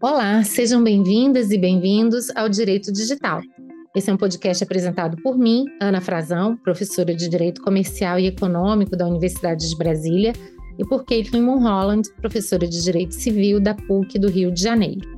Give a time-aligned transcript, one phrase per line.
[0.00, 3.40] Olá, sejam bem-vindas e bem-vindos ao Direito Digital.
[3.94, 8.96] Esse é um podcast apresentado por mim, Ana Frazão, professora de Direito Comercial e Econômico
[8.96, 10.32] da Universidade de Brasília,
[10.78, 15.15] e por Caitlin Mulholland, professora de Direito Civil da PUC do Rio de Janeiro.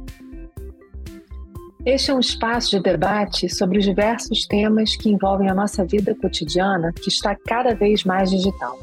[1.89, 6.14] Este é um espaço de debate sobre os diversos temas que envolvem a nossa vida
[6.14, 8.79] cotidiana, que está cada vez mais digital.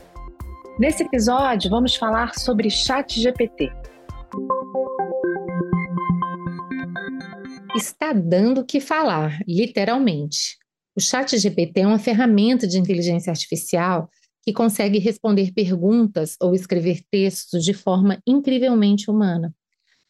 [0.78, 3.72] Nesse episódio, vamos falar sobre ChatGPT.
[7.74, 10.62] Está dando o que falar, literalmente.
[10.96, 14.08] O Chat GPT é uma ferramenta de inteligência artificial
[14.42, 19.52] que consegue responder perguntas ou escrever textos de forma incrivelmente humana.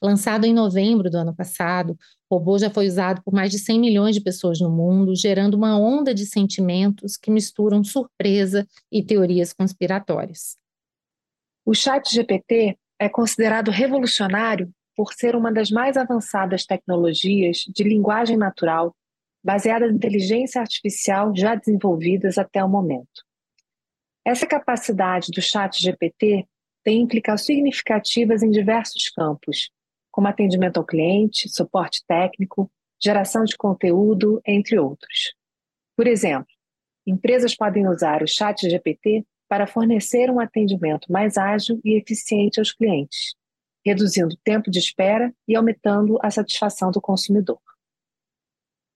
[0.02, 1.96] Lançado em novembro do ano passado,
[2.29, 5.55] o robô já foi usado por mais de 100 milhões de pessoas no mundo, gerando
[5.55, 10.59] uma onda de sentimentos que misturam surpresa e teorias conspiratórias.
[11.65, 18.37] O Chat GPT é considerado revolucionário por ser uma das mais avançadas tecnologias de linguagem
[18.37, 18.95] natural
[19.45, 23.23] baseadas em inteligência artificial já desenvolvidas até o momento.
[24.24, 26.48] Essa capacidade do chat GPT
[26.82, 29.70] tem implicações significativas em diversos campos,
[30.10, 32.70] como atendimento ao cliente, suporte técnico,
[33.02, 35.34] geração de conteúdo, entre outros.
[35.95, 36.48] Por exemplo,
[37.06, 42.72] empresas podem usar o chat GPT para fornecer um atendimento mais ágil e eficiente aos
[42.72, 43.34] clientes,
[43.84, 47.60] reduzindo o tempo de espera e aumentando a satisfação do consumidor.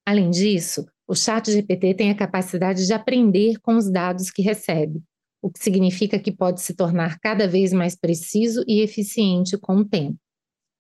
[0.09, 5.03] Além disso, o Chat GPT tem a capacidade de aprender com os dados que recebe,
[5.43, 9.85] o que significa que pode se tornar cada vez mais preciso e eficiente com o
[9.85, 10.17] tempo.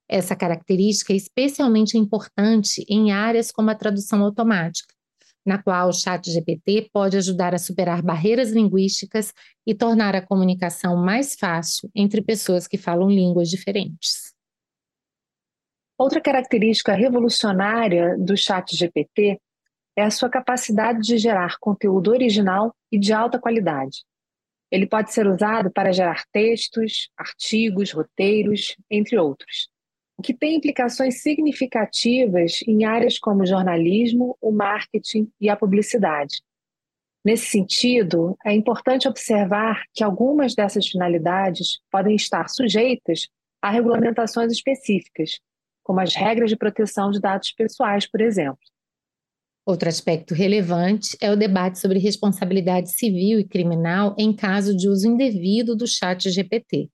[0.09, 4.95] Essa característica é especialmente importante em áreas como a tradução automática,
[5.45, 9.35] na qual o Chat GPT pode ajudar a superar barreiras linguísticas
[9.67, 14.28] e tornar a comunicação mais fácil entre pessoas que falam línguas diferentes.
[15.99, 19.41] Outra característica revolucionária do Chat GPT
[19.97, 24.05] é a sua capacidade de gerar conteúdo original e de alta qualidade.
[24.71, 29.69] Ele pode ser usado para gerar textos, artigos, roteiros, entre outros,
[30.17, 36.43] o que tem implicações significativas em áreas como o jornalismo, o marketing e a publicidade.
[37.25, 43.29] Nesse sentido, é importante observar que algumas dessas finalidades podem estar sujeitas
[43.61, 45.41] a regulamentações específicas,
[45.89, 48.61] como as regras de proteção de dados pessoais, por exemplo.
[49.65, 55.09] Outro aspecto relevante é o debate sobre responsabilidade civil e criminal em caso de uso
[55.09, 56.91] indevido do chat GPT.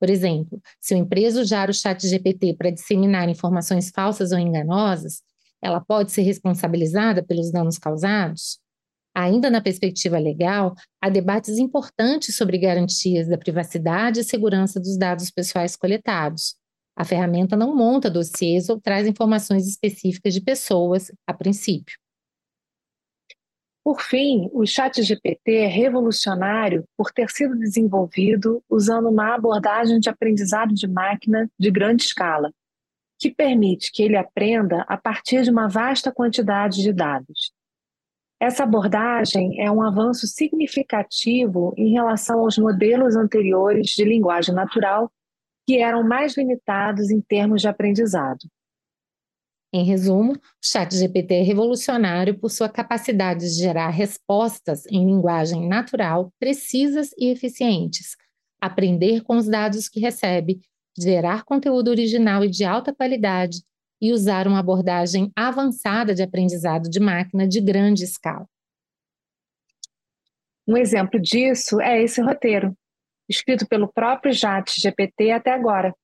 [0.00, 5.22] Por exemplo, se uma empresa usar o chat GPT para disseminar informações falsas ou enganosas,
[5.62, 8.58] ela pode ser responsabilizada pelos danos causados?
[9.14, 15.30] Ainda na perspectiva legal, há debates importantes sobre garantias da privacidade e segurança dos dados
[15.30, 16.56] pessoais coletados,
[16.96, 21.96] a ferramenta não monta dossiês ou traz informações específicas de pessoas, a princípio.
[23.84, 30.72] Por fim, o ChatGPT é revolucionário por ter sido desenvolvido usando uma abordagem de aprendizado
[30.72, 32.52] de máquina de grande escala,
[33.18, 37.52] que permite que ele aprenda a partir de uma vasta quantidade de dados.
[38.38, 45.10] Essa abordagem é um avanço significativo em relação aos modelos anteriores de linguagem natural
[45.72, 48.46] que eram mais limitados em termos de aprendizado.
[49.72, 56.30] Em resumo, o ChatGPT é revolucionário por sua capacidade de gerar respostas em linguagem natural,
[56.38, 58.16] precisas e eficientes,
[58.60, 60.60] aprender com os dados que recebe,
[60.98, 63.62] gerar conteúdo original e de alta qualidade
[63.98, 68.46] e usar uma abordagem avançada de aprendizado de máquina de grande escala.
[70.68, 72.76] Um exemplo disso é esse roteiro,
[73.32, 75.94] escrito pelo próprio Chat GPT até agora.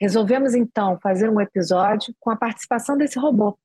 [0.00, 3.58] Resolvemos então fazer um episódio com a participação desse robô,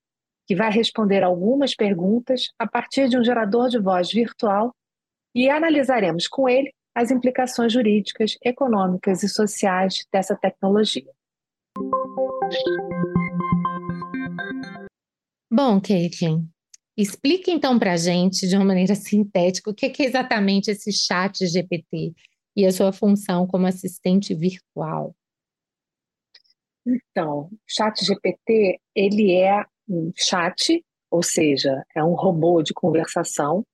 [0.46, 4.76] que vai responder algumas perguntas a partir de um gerador de voz virtual
[5.34, 11.12] e analisaremos com ele as implicações jurídicas, econômicas e sociais dessa tecnologia.
[15.52, 16.50] Bom, Caitlin,
[16.98, 21.46] explique então para a gente, de uma maneira sintética, o que é exatamente esse chat
[21.48, 22.14] GPT
[22.56, 25.16] e a sua função como assistente virtual?
[26.86, 33.66] Então, o chat GPT, ele é um chat, ou seja, é um robô de conversação,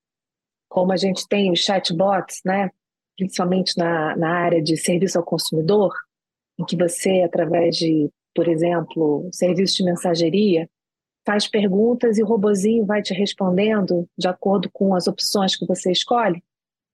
[0.69, 2.69] como a gente tem os chatbots, né?
[3.17, 5.93] principalmente na, na área de serviço ao consumidor,
[6.57, 10.69] em que você, através de, por exemplo, serviço de mensageria,
[11.25, 15.91] faz perguntas e o robozinho vai te respondendo de acordo com as opções que você
[15.91, 16.41] escolhe?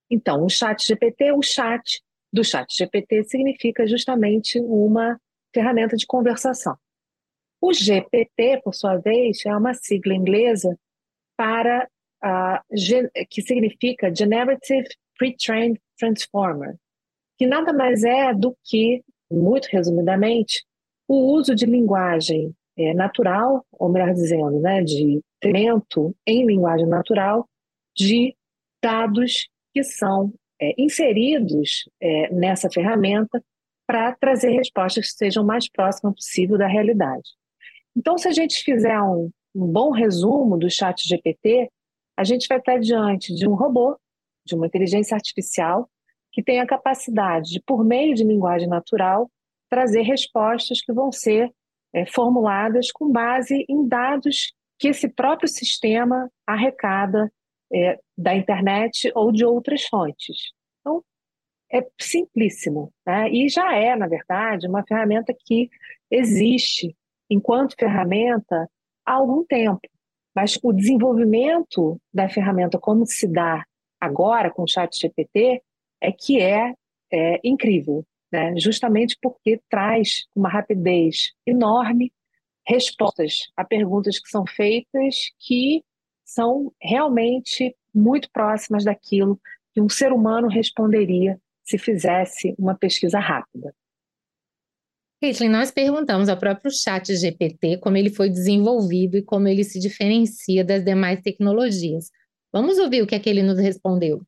[0.10, 2.02] Então, o chat GPT, o chat
[2.32, 5.20] do chat GPT significa justamente uma
[5.54, 6.78] ferramenta de conversação.
[7.60, 10.78] O GPT, por sua vez, é uma sigla inglesa
[11.36, 11.88] para
[12.24, 14.88] uh, que significa Generative
[15.18, 16.76] Pre-trained Transformer,
[17.38, 20.64] que nada mais é do que, muito resumidamente,
[21.08, 27.48] o uso de linguagem é, natural, ou melhor dizendo, né, de treinamento em linguagem natural
[27.96, 28.36] de
[28.82, 33.44] dados que são é, inseridos é, nessa ferramenta
[33.86, 37.30] para trazer respostas que sejam mais próximas possível da realidade.
[37.96, 41.70] Então, se a gente fizer um, um bom resumo do chat GPT,
[42.18, 44.00] a gente vai estar diante de um robô,
[44.44, 45.88] de uma inteligência artificial,
[46.32, 49.30] que tem a capacidade de, por meio de linguagem natural,
[49.70, 51.52] trazer respostas que vão ser
[51.94, 57.32] é, formuladas com base em dados que esse próprio sistema arrecada
[57.74, 60.52] é, da internet ou de outras fontes.
[60.80, 61.04] Então,
[61.72, 62.92] é simplíssimo.
[63.06, 63.30] Né?
[63.30, 65.70] E já é, na verdade, uma ferramenta que
[66.10, 66.96] existe
[67.30, 68.70] enquanto ferramenta
[69.06, 69.82] há algum tempo.
[70.36, 73.66] Mas o desenvolvimento da ferramenta como se dá
[74.00, 75.62] agora com o chat GPT
[76.00, 76.74] é que é,
[77.12, 78.54] é incrível, né?
[78.58, 82.12] justamente porque traz uma rapidez enorme
[82.68, 85.82] respostas a perguntas que são feitas que
[86.28, 89.40] são realmente muito próximas daquilo
[89.74, 93.74] que um ser humano responderia se fizesse uma pesquisa rápida.
[95.22, 99.80] Caitlin, nós perguntamos ao próprio chat GPT como ele foi desenvolvido e como ele se
[99.80, 102.12] diferencia das demais tecnologias.
[102.54, 104.22] Vamos ouvir o que é que ele nos respondeu.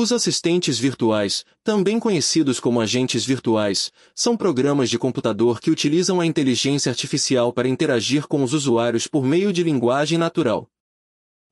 [0.00, 6.24] Os assistentes virtuais, também conhecidos como agentes virtuais, são programas de computador que utilizam a
[6.24, 10.70] inteligência artificial para interagir com os usuários por meio de linguagem natural.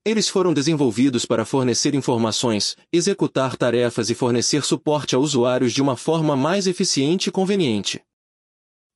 [0.04, 5.96] Eles foram desenvolvidos para fornecer informações, executar tarefas e fornecer suporte a usuários de uma
[5.96, 8.00] forma mais eficiente e conveniente.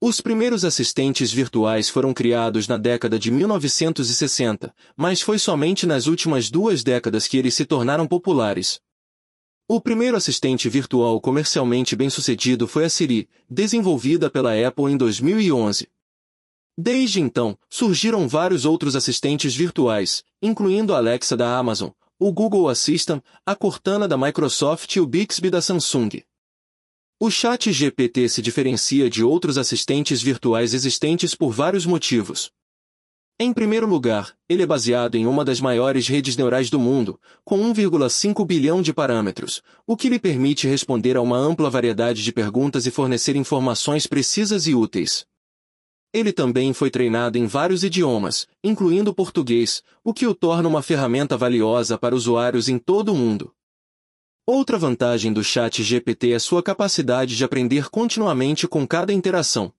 [0.00, 6.48] Os primeiros assistentes virtuais foram criados na década de 1960, mas foi somente nas últimas
[6.48, 8.80] duas décadas que eles se tornaram populares.
[9.72, 15.88] O primeiro assistente virtual comercialmente bem-sucedido foi a Siri, desenvolvida pela Apple em 2011.
[16.76, 23.22] Desde então, surgiram vários outros assistentes virtuais, incluindo a Alexa da Amazon, o Google Assistant,
[23.46, 26.20] a Cortana da Microsoft e o Bixby da Samsung.
[27.20, 32.50] O Chat GPT se diferencia de outros assistentes virtuais existentes por vários motivos.
[33.42, 37.56] Em primeiro lugar, ele é baseado em uma das maiores redes neurais do mundo, com
[37.72, 42.84] 1,5 bilhão de parâmetros, o que lhe permite responder a uma ampla variedade de perguntas
[42.84, 45.24] e fornecer informações precisas e úteis.
[46.12, 51.34] Ele também foi treinado em vários idiomas, incluindo português, o que o torna uma ferramenta
[51.34, 53.54] valiosa para usuários em todo o mundo.
[54.46, 59.72] Outra vantagem do Chat GPT é sua capacidade de aprender continuamente com cada interação.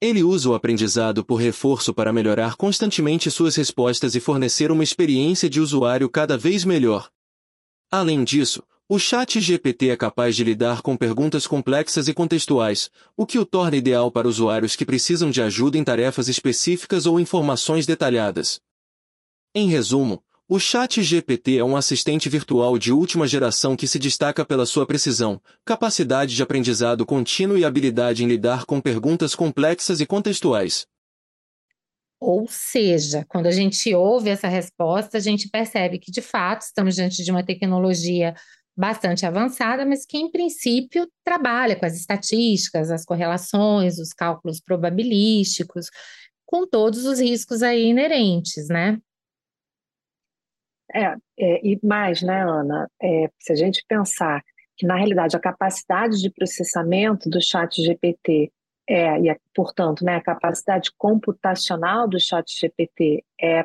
[0.00, 5.48] Ele usa o aprendizado por reforço para melhorar constantemente suas respostas e fornecer uma experiência
[5.50, 7.10] de usuário cada vez melhor.
[7.90, 13.26] Além disso, o chat GPT é capaz de lidar com perguntas complexas e contextuais, o
[13.26, 17.86] que o torna ideal para usuários que precisam de ajuda em tarefas específicas ou informações
[17.86, 18.58] detalhadas.
[19.54, 24.44] Em resumo, o chat GPT é um assistente virtual de última geração que se destaca
[24.44, 30.06] pela sua precisão, capacidade de aprendizado contínuo e habilidade em lidar com perguntas complexas e
[30.06, 30.88] contextuais.
[32.18, 36.96] Ou seja, quando a gente ouve essa resposta, a gente percebe que, de fato, estamos
[36.96, 38.34] diante de uma tecnologia
[38.76, 45.86] bastante avançada, mas que, em princípio, trabalha com as estatísticas, as correlações, os cálculos probabilísticos,
[46.44, 48.98] com todos os riscos aí inerentes, né?
[50.94, 52.90] É, é e mais, né, Ana?
[53.02, 54.42] É, se a gente pensar
[54.76, 58.50] que, na realidade, a capacidade de processamento do chat GPT
[58.88, 63.64] é, e, portanto, né, a capacidade computacional do chat GPT é,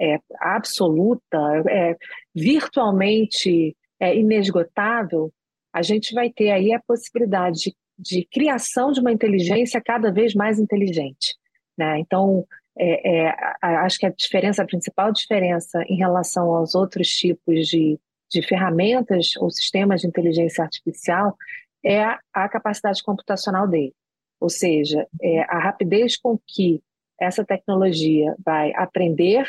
[0.00, 1.96] é absoluta, é
[2.34, 5.32] virtualmente é, inesgotável,
[5.72, 10.34] a gente vai ter aí a possibilidade de, de criação de uma inteligência cada vez
[10.34, 11.36] mais inteligente.
[11.76, 11.98] Né?
[12.00, 12.46] Então,
[12.78, 17.98] é, é, acho que a diferença, a principal diferença em relação aos outros tipos de,
[18.30, 21.36] de ferramentas ou sistemas de inteligência artificial
[21.84, 23.94] é a, a capacidade computacional dele.
[24.40, 26.80] Ou seja, é a rapidez com que
[27.20, 29.44] essa tecnologia vai aprender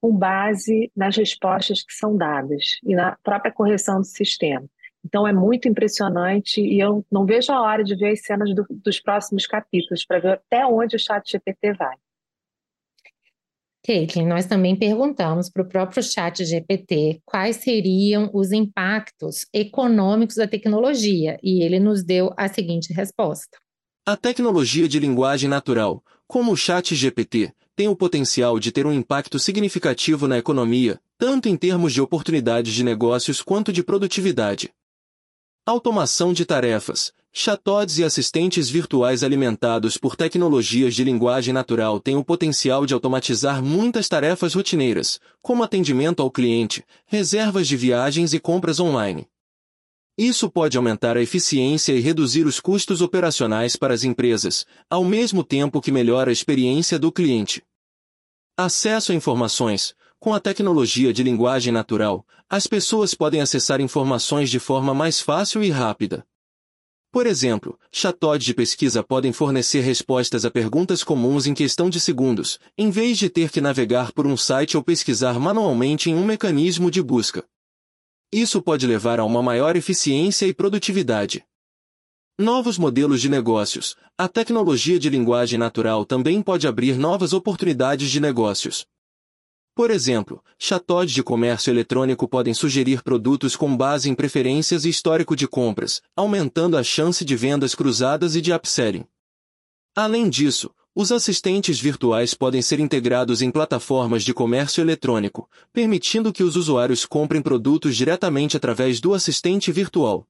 [0.00, 4.66] com base nas respostas que são dadas e na própria correção do sistema.
[5.04, 8.66] Então é muito impressionante e eu não vejo a hora de ver as cenas do,
[8.68, 11.94] dos próximos capítulos para ver até onde o chat GPT vai.
[13.84, 20.48] Caitlin, nós também perguntamos para o próprio chat GPT quais seriam os impactos econômicos da
[20.48, 23.58] tecnologia e ele nos deu a seguinte resposta.
[24.06, 28.92] A tecnologia de linguagem natural, como o chat GPT, tem o potencial de ter um
[28.92, 34.72] impacto significativo na economia, tanto em termos de oportunidades de negócios quanto de produtividade.
[35.66, 42.22] Automação de tarefas, Chatbots e assistentes virtuais alimentados por tecnologias de linguagem natural têm o
[42.22, 48.78] potencial de automatizar muitas tarefas rotineiras, como atendimento ao cliente, reservas de viagens e compras
[48.78, 49.26] online.
[50.16, 55.42] Isso pode aumentar a eficiência e reduzir os custos operacionais para as empresas, ao mesmo
[55.42, 57.64] tempo que melhora a experiência do cliente.
[58.56, 64.60] Acesso a informações, com a tecnologia de linguagem natural, as pessoas podem acessar informações de
[64.60, 66.24] forma mais fácil e rápida.
[67.14, 72.58] Por exemplo, chatbots de pesquisa podem fornecer respostas a perguntas comuns em questão de segundos,
[72.76, 76.90] em vez de ter que navegar por um site ou pesquisar manualmente em um mecanismo
[76.90, 77.44] de busca.
[78.32, 81.44] Isso pode levar a uma maior eficiência e produtividade.
[82.36, 83.94] Novos modelos de negócios.
[84.18, 88.84] A tecnologia de linguagem natural também pode abrir novas oportunidades de negócios.
[89.74, 95.34] Por exemplo, chatbots de comércio eletrônico podem sugerir produtos com base em preferências e histórico
[95.34, 99.04] de compras, aumentando a chance de vendas cruzadas e de upselling.
[99.96, 106.44] Além disso, os assistentes virtuais podem ser integrados em plataformas de comércio eletrônico, permitindo que
[106.44, 110.24] os usuários comprem produtos diretamente através do assistente virtual.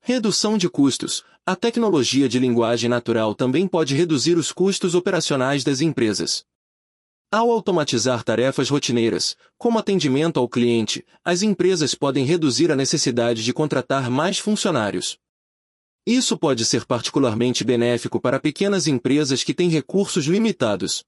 [0.00, 1.22] Redução de custos.
[1.44, 6.46] A tecnologia de linguagem natural também pode reduzir os custos operacionais das empresas.
[7.30, 13.52] Ao automatizar tarefas rotineiras, como atendimento ao cliente, as empresas podem reduzir a necessidade de
[13.52, 15.18] contratar mais funcionários.
[16.06, 21.04] Isso pode ser particularmente benéfico para pequenas empresas que têm recursos limitados.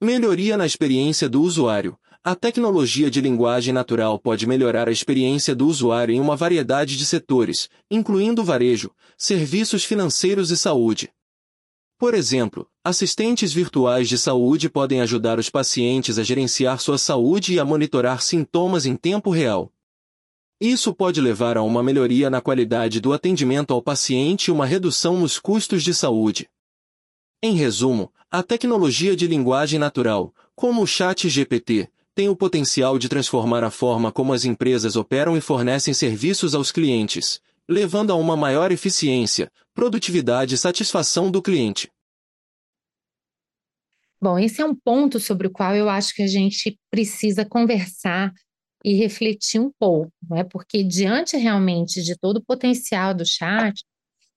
[0.00, 1.98] Melhoria na experiência do usuário.
[2.24, 7.04] A tecnologia de linguagem natural pode melhorar a experiência do usuário em uma variedade de
[7.04, 11.12] setores, incluindo varejo, serviços financeiros e saúde.
[11.98, 17.60] Por exemplo, assistentes virtuais de saúde podem ajudar os pacientes a gerenciar sua saúde e
[17.60, 19.70] a monitorar sintomas em tempo real.
[20.58, 25.20] Isso pode levar a uma melhoria na qualidade do atendimento ao paciente e uma redução
[25.20, 26.48] nos custos de saúde.
[27.42, 33.08] Em resumo, a tecnologia de linguagem natural, como o Chat GPT, tem o potencial de
[33.08, 38.36] transformar a forma como as empresas operam e fornecem serviços aos clientes, levando a uma
[38.36, 41.88] maior eficiência, produtividade e satisfação do cliente.
[44.20, 48.32] Bom, esse é um ponto sobre o qual eu acho que a gente precisa conversar
[48.84, 50.44] e refletir um pouco, não é?
[50.44, 53.84] Porque diante realmente de todo o potencial do chat,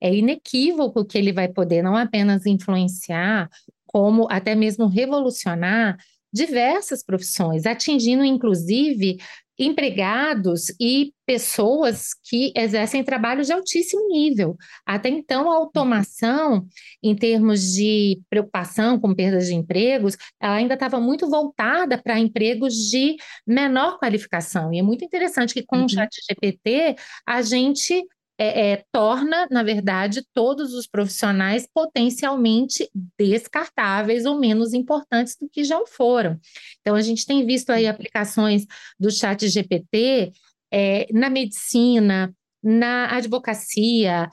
[0.01, 3.49] é inequívoco que ele vai poder não apenas influenciar,
[3.85, 5.97] como até mesmo revolucionar
[6.31, 9.17] diversas profissões, atingindo inclusive
[9.59, 14.57] empregados e pessoas que exercem trabalhos de altíssimo nível.
[14.85, 16.65] Até então, a automação,
[17.01, 22.73] em termos de preocupação com perdas de empregos, ela ainda estava muito voltada para empregos
[22.73, 24.73] de menor qualificação.
[24.73, 25.85] E é muito interessante que com uhum.
[25.85, 26.95] o chat GPT,
[27.25, 28.03] a gente
[28.41, 35.63] é, é, torna, na verdade, todos os profissionais potencialmente descartáveis ou menos importantes do que
[35.63, 36.39] já o foram.
[36.79, 38.65] Então, a gente tem visto aí aplicações
[38.99, 40.31] do chat GPT
[40.73, 42.33] é, na medicina,
[42.63, 44.27] na advocacia,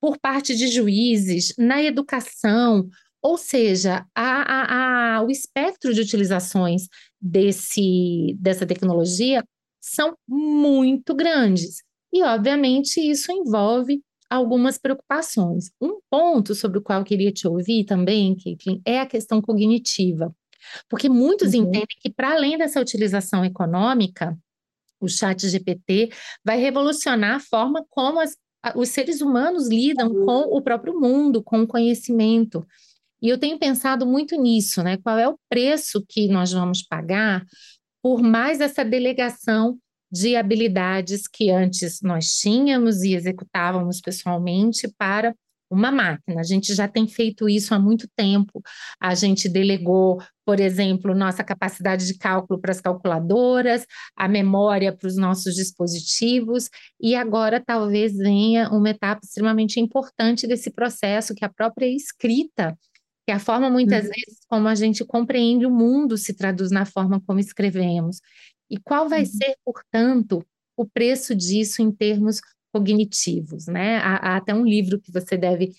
[0.00, 2.88] por parte de juízes, na educação,
[3.22, 6.88] ou seja, a, a, a, o espectro de utilizações
[7.20, 9.44] desse, dessa tecnologia
[9.80, 11.84] são muito grandes.
[12.12, 15.70] E, obviamente, isso envolve algumas preocupações.
[15.80, 20.34] Um ponto sobre o qual eu queria te ouvir também, Caitlin, é a questão cognitiva.
[20.88, 21.62] Porque muitos uhum.
[21.62, 24.36] entendem que, para além dessa utilização econômica,
[25.00, 26.10] o chat GPT
[26.44, 28.36] vai revolucionar a forma como as,
[28.76, 30.24] os seres humanos lidam uhum.
[30.24, 32.64] com o próprio mundo, com o conhecimento.
[33.20, 34.96] E eu tenho pensado muito nisso, né?
[34.96, 37.44] Qual é o preço que nós vamos pagar
[38.02, 39.78] por mais essa delegação
[40.12, 45.34] de habilidades que antes nós tínhamos e executávamos pessoalmente para
[45.70, 46.40] uma máquina.
[46.40, 48.60] A gente já tem feito isso há muito tempo.
[49.00, 55.08] A gente delegou, por exemplo, nossa capacidade de cálculo para as calculadoras, a memória para
[55.08, 56.68] os nossos dispositivos,
[57.00, 62.76] e agora talvez venha uma etapa extremamente importante desse processo, que é a própria escrita
[63.24, 64.10] que a forma, muitas uhum.
[64.10, 68.20] vezes, como a gente compreende o mundo se traduz na forma como escrevemos.
[68.72, 69.26] E qual vai uhum.
[69.26, 70.42] ser, portanto,
[70.74, 72.40] o preço disso em termos
[72.72, 73.98] cognitivos, né?
[73.98, 75.72] Há, há até um livro que você deve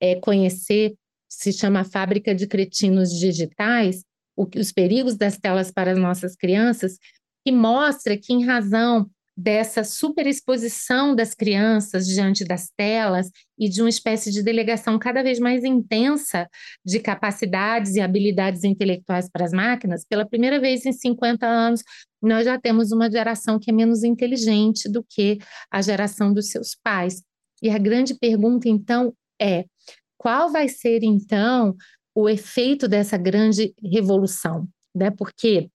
[0.00, 0.94] é, conhecer,
[1.30, 4.02] se chama Fábrica de Cretinos Digitais,
[4.34, 6.96] o, os perigos das telas para as nossas crianças,
[7.44, 9.10] que mostra que, em razão
[9.40, 15.38] dessa superexposição das crianças diante das telas e de uma espécie de delegação cada vez
[15.38, 16.48] mais intensa
[16.84, 21.84] de capacidades e habilidades intelectuais para as máquinas, pela primeira vez em 50 anos,
[22.20, 25.38] nós já temos uma geração que é menos inteligente do que
[25.70, 27.22] a geração dos seus pais.
[27.62, 29.66] E a grande pergunta, então, é:
[30.16, 31.76] qual vai ser, então,
[32.12, 34.66] o efeito dessa grande revolução?
[34.92, 35.12] Né?
[35.12, 35.70] Porque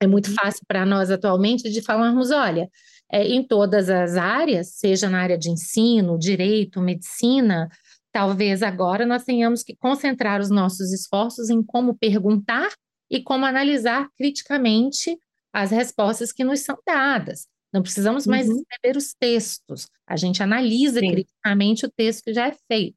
[0.00, 0.34] é muito uhum.
[0.34, 2.68] fácil para nós atualmente de falarmos: olha,
[3.14, 7.68] é, em todas as áreas, seja na área de ensino, direito, medicina,
[8.10, 12.72] talvez agora nós tenhamos que concentrar os nossos esforços em como perguntar
[13.08, 15.16] e como analisar criticamente
[15.52, 17.46] as respostas que nos são dadas.
[17.72, 18.56] Não precisamos mais uhum.
[18.56, 21.12] escrever os textos, a gente analisa Sim.
[21.12, 22.96] criticamente o texto que já é feito.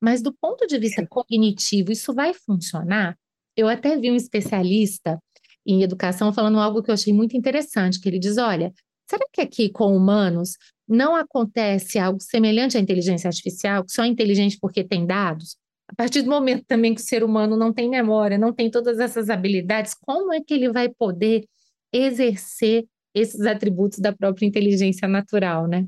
[0.00, 1.08] Mas do ponto de vista Sim.
[1.10, 3.18] cognitivo, isso vai funcionar?
[3.56, 5.18] Eu até vi um especialista
[5.66, 8.72] em educação falando algo que eu achei muito interessante, que ele diz, olha,
[9.08, 14.06] será que aqui com humanos não acontece algo semelhante à inteligência artificial, que só é
[14.06, 15.56] inteligente porque tem dados?
[15.88, 18.98] A partir do momento também que o ser humano não tem memória, não tem todas
[18.98, 21.44] essas habilidades, como é que ele vai poder
[21.92, 25.86] exercer esses atributos da própria inteligência natural, né?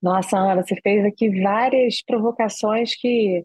[0.00, 3.44] Nossa, Ana, você fez aqui várias provocações que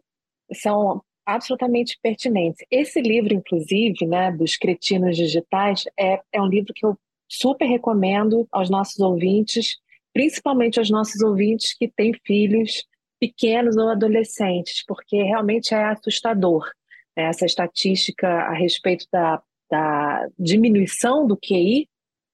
[0.54, 2.64] são absolutamente pertinentes.
[2.70, 6.96] Esse livro, inclusive, né, dos cretinos digitais, é, é um livro que eu
[7.28, 9.76] super recomendo aos nossos ouvintes,
[10.12, 12.84] principalmente aos nossos ouvintes que têm filhos
[13.18, 16.70] pequenos ou adolescentes, porque realmente é assustador
[17.16, 21.88] né, essa estatística a respeito da da diminuição do QI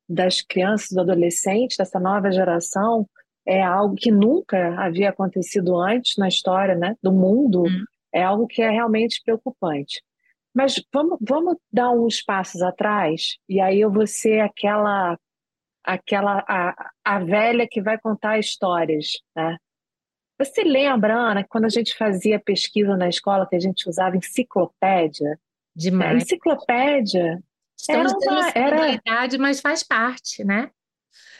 [0.08, 3.08] das crianças e adolescentes, dessa nova geração,
[3.46, 7.84] é algo que nunca havia acontecido antes na história né, do mundo, hum.
[8.12, 10.02] é algo que é realmente preocupante.
[10.54, 15.18] Mas vamos, vamos dar uns passos atrás, e aí eu vou ser aquela
[15.84, 19.56] aquela a, a velha que vai contar histórias, né?
[20.38, 25.38] Você lembra, Ana, quando a gente fazia pesquisa na escola, que a gente usava enciclopédia?
[25.74, 26.10] Demais.
[26.10, 27.42] A enciclopédia
[27.76, 28.12] Estamos
[28.54, 30.70] era uma era mas faz parte, né?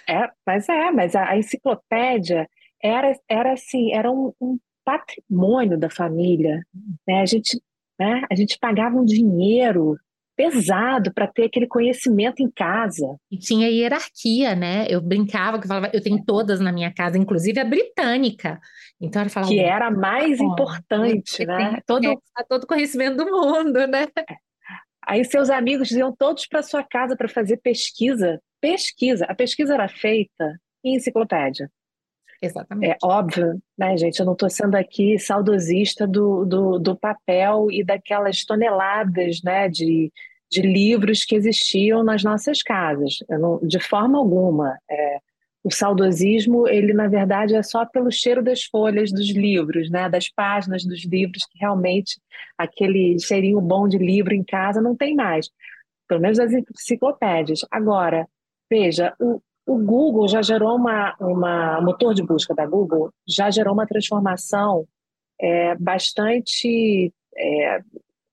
[0.08, 2.48] É, mas é, mas a, a enciclopédia
[2.82, 6.66] era, era assim, era um, um patrimônio da família,
[7.06, 7.20] né?
[7.20, 7.62] A gente,
[8.02, 8.22] né?
[8.30, 9.96] A gente pagava um dinheiro
[10.36, 13.16] pesado para ter aquele conhecimento em casa.
[13.30, 14.86] E tinha hierarquia, né?
[14.88, 18.58] Eu brincava que falava, eu tenho todas na minha casa, inclusive a britânica.
[19.00, 21.80] Então ela falava que era mais importante, né?
[21.86, 24.08] Todo todo conhecimento do mundo, né?
[25.06, 28.40] Aí seus amigos iam todos para sua casa para fazer pesquisa.
[28.60, 29.26] Pesquisa.
[29.26, 31.70] A pesquisa era feita em enciclopédia.
[32.42, 32.90] Exatamente.
[32.90, 34.18] É óbvio, né, gente?
[34.18, 40.12] Eu não estou sendo aqui saudosista do, do, do, papel e daquelas toneladas né, de,
[40.50, 43.18] de livros que existiam nas nossas casas.
[43.30, 44.76] Não, de forma alguma.
[44.90, 45.18] É,
[45.62, 50.28] o saudosismo, ele na verdade é só pelo cheiro das folhas dos livros, né, das
[50.28, 52.20] páginas dos livros, que realmente
[52.58, 55.48] aquele cheirinho bom de livro em casa não tem mais.
[56.08, 57.60] Pelo menos as enciclopédias.
[57.70, 58.26] Agora,
[58.68, 63.50] veja, o, o Google já gerou uma, uma o motor de busca da Google já
[63.50, 64.86] gerou uma transformação
[65.40, 67.80] é, bastante é,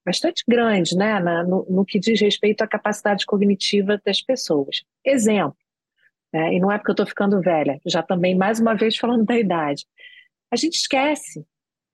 [0.06, 4.84] bastante grande, né, na, no, no, que diz respeito à capacidade cognitiva das pessoas.
[5.06, 5.58] Exemplo,
[6.34, 9.24] né, e não é porque eu estou ficando velha, já também mais uma vez falando
[9.24, 9.86] da idade.
[10.52, 11.46] A gente esquece.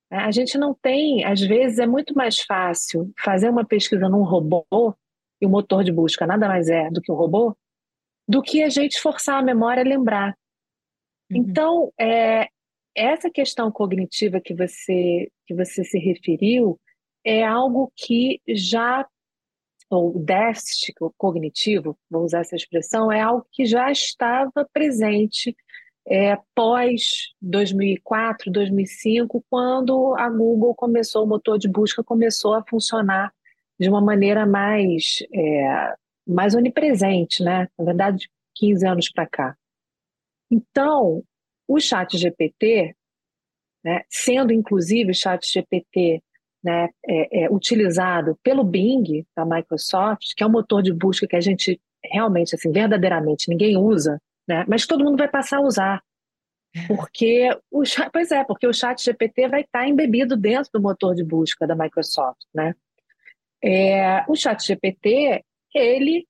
[0.09, 4.23] Né, a gente não tem, às vezes é muito mais fácil fazer uma pesquisa num
[4.23, 4.65] robô
[5.41, 7.55] e o motor de busca nada mais é do que um robô
[8.27, 10.38] do que a gente forçar a memória a lembrar.
[11.31, 11.38] Uhum.
[11.38, 12.47] Então, é,
[12.95, 16.79] essa questão cognitiva que você, que você se referiu
[17.23, 19.05] é algo que já,
[19.89, 25.55] ou déficit cognitivo, vou usar essa expressão, é algo que já estava presente
[26.07, 33.33] é, pós 2004, 2005, quando a Google começou, o motor de busca começou a funcionar
[33.79, 35.95] de uma maneira mais é,
[36.27, 37.67] mais onipresente, né?
[37.77, 39.55] Na verdade, de 15 anos para cá.
[40.49, 41.23] Então,
[41.67, 42.95] o chat GPT,
[43.83, 46.21] né, sendo inclusive o chat GPT
[46.63, 51.35] né, é, é, utilizado pelo Bing da Microsoft, que é um motor de busca que
[51.35, 56.03] a gente realmente, assim, verdadeiramente ninguém usa, né, mas todo mundo vai passar a usar.
[56.88, 61.15] Porque o chat, pois é, porque o chat GPT vai estar embebido dentro do motor
[61.15, 62.75] de busca da Microsoft, né?
[63.63, 65.41] É, o chat GPT,
[65.75, 66.25] ele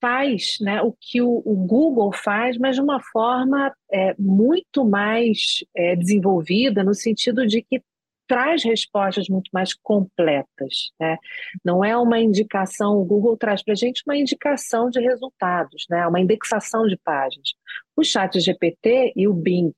[0.00, 5.64] faz né, o que o, o, Google faz, mas de uma forma é, muito mais
[5.74, 7.82] é, desenvolvida, no sentido de que
[8.26, 10.92] traz respostas muito mais completas.
[11.00, 11.16] Né?
[11.64, 16.06] Não é uma indicação, o Google traz para a gente uma indicação de resultados, né?
[16.06, 17.54] uma indexação de páginas.
[17.96, 19.72] O chat GPT e o Bing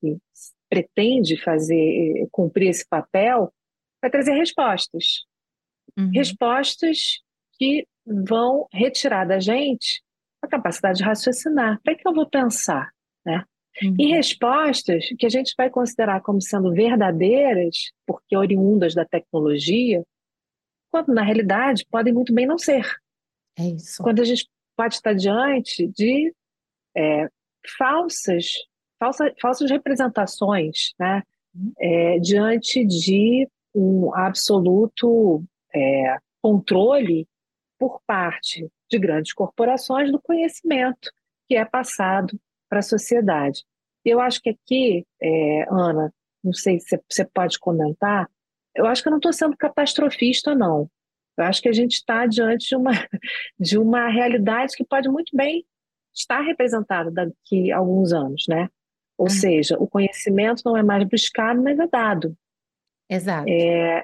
[0.69, 3.51] pretende fazer, cumprir esse papel,
[4.01, 5.25] vai trazer respostas.
[5.97, 6.11] Uhum.
[6.13, 7.19] Respostas
[7.57, 10.01] que vão retirar da gente
[10.41, 11.79] a capacidade de raciocinar.
[11.83, 12.91] Para que eu vou pensar?
[13.25, 13.43] Né?
[13.83, 13.95] Uhum.
[13.99, 20.03] E respostas que a gente vai considerar como sendo verdadeiras, porque oriundas da tecnologia,
[20.91, 22.85] quando na realidade podem muito bem não ser.
[23.57, 24.01] É isso.
[24.03, 26.33] Quando a gente pode estar diante de
[26.95, 27.27] é,
[27.77, 28.47] falsas,
[28.99, 31.23] falsa, falsas representações, né?
[31.53, 31.73] Uhum.
[31.79, 37.27] É, diante de um absoluto é, controle
[37.81, 41.11] por parte de grandes corporações do conhecimento
[41.47, 42.39] que é passado
[42.69, 43.65] para a sociedade.
[44.05, 46.13] Eu acho que aqui, é, Ana,
[46.43, 48.29] não sei se você pode comentar,
[48.75, 50.87] eu acho que eu não estou sendo catastrofista, não.
[51.35, 52.91] Eu acho que a gente está diante de uma,
[53.59, 55.65] de uma realidade que pode muito bem
[56.13, 58.69] estar representada daqui a alguns anos, né?
[59.17, 59.29] Ou uhum.
[59.31, 62.37] seja, o conhecimento não é mais buscado, mas é dado.
[63.09, 63.49] Exato.
[63.49, 64.03] É,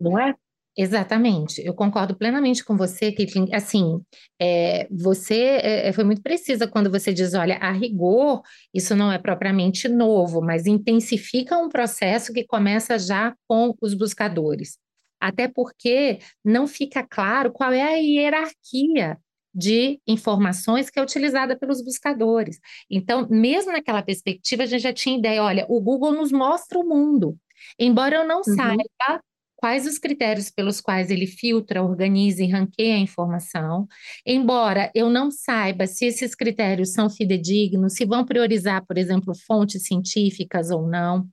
[0.00, 0.34] não é?
[0.80, 4.00] Exatamente, eu concordo plenamente com você, que assim,
[4.40, 9.10] é, você é, é, foi muito precisa quando você diz, olha, a rigor, isso não
[9.10, 14.78] é propriamente novo, mas intensifica um processo que começa já com os buscadores.
[15.20, 19.18] Até porque não fica claro qual é a hierarquia
[19.52, 22.60] de informações que é utilizada pelos buscadores.
[22.88, 26.88] Então, mesmo naquela perspectiva, a gente já tinha ideia, olha, o Google nos mostra o
[26.88, 27.36] mundo.
[27.76, 28.54] Embora eu não uhum.
[29.58, 33.88] Quais os critérios pelos quais ele filtra, organiza e ranqueia a informação,
[34.24, 39.82] embora eu não saiba se esses critérios são fidedignos, se vão priorizar, por exemplo, fontes
[39.82, 41.26] científicas ou não.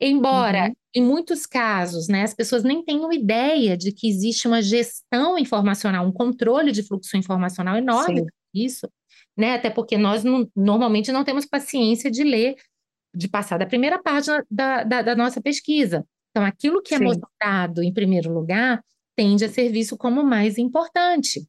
[0.00, 0.74] Embora, uhum.
[0.94, 6.06] em muitos casos, né, as pessoas nem tenham ideia de que existe uma gestão informacional,
[6.06, 8.88] um controle de fluxo informacional enorme isso,
[9.36, 9.54] né?
[9.54, 12.56] Até porque nós não, normalmente não temos paciência de ler,
[13.14, 16.04] de passar da primeira página da, da, da nossa pesquisa.
[16.30, 17.04] Então, aquilo que é Sim.
[17.04, 18.82] mostrado em primeiro lugar
[19.16, 21.40] tende a ser visto como mais importante.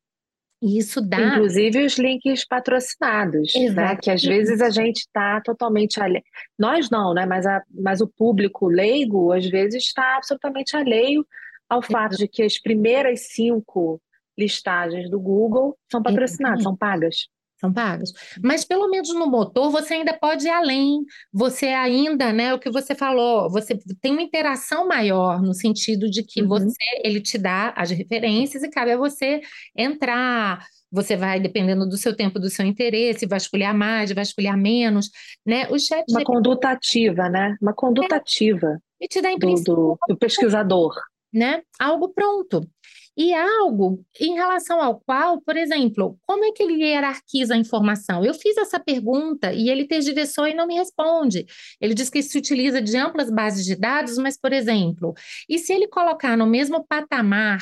[0.61, 1.35] E isso dá.
[1.35, 3.95] Inclusive os links patrocinados, né?
[3.95, 6.23] Que às vezes a gente está totalmente alheio.
[6.57, 7.25] Nós não, né?
[7.25, 11.25] Mas, a, mas o público leigo, às vezes, está absolutamente alheio
[11.69, 14.01] ao fato de que as primeiras cinco
[14.37, 17.27] listagens do Google são patrocinadas, são pagas
[17.59, 18.13] são pagos.
[18.41, 21.03] Mas pelo menos no motor você ainda pode ir além.
[21.33, 26.23] Você ainda, né, o que você falou, você tem uma interação maior no sentido de
[26.23, 26.47] que uhum.
[26.47, 29.41] você, ele te dá as referências e cabe a você
[29.75, 30.65] entrar.
[30.91, 35.11] Você vai, dependendo do seu tempo, do seu interesse, vasculhar mais, vasculhar menos,
[35.45, 35.67] né?
[35.69, 37.55] O chat uma conduta ativa, né?
[37.61, 38.17] Uma conduta é.
[38.17, 38.81] ativa.
[38.99, 40.95] E te dá do, do, do pesquisador.
[41.31, 41.61] Né?
[41.79, 42.67] Algo pronto.
[43.19, 48.23] E algo em relação ao qual, por exemplo, como é que ele hierarquiza a informação?
[48.23, 51.45] Eu fiz essa pergunta e ele tergiversou e não me responde.
[51.81, 55.13] Ele diz que se utiliza de amplas bases de dados, mas, por exemplo,
[55.49, 57.59] e se ele colocar no mesmo patamar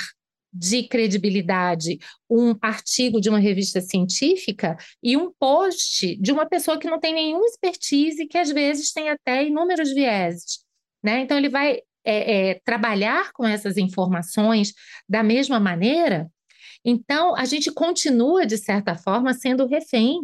[0.53, 1.97] de credibilidade
[2.29, 7.15] um artigo de uma revista científica e um post de uma pessoa que não tem
[7.15, 10.59] nenhuma expertise e que às vezes tem até inúmeros vieses.
[11.03, 11.21] Né?
[11.21, 14.73] Então, ele vai é, é, trabalhar com essas informações
[15.07, 16.29] da mesma maneira,
[16.85, 20.19] então a gente continua, de certa forma, sendo refém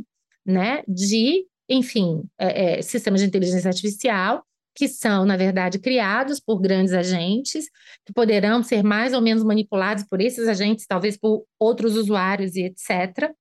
[0.46, 4.44] né, de, enfim, é, é, sistemas de inteligência artificial
[4.76, 7.66] que são, na verdade, criados por grandes agentes,
[8.06, 12.64] que poderão ser mais ou menos manipulados por esses agentes, talvez por outros usuários e
[12.64, 13.32] etc.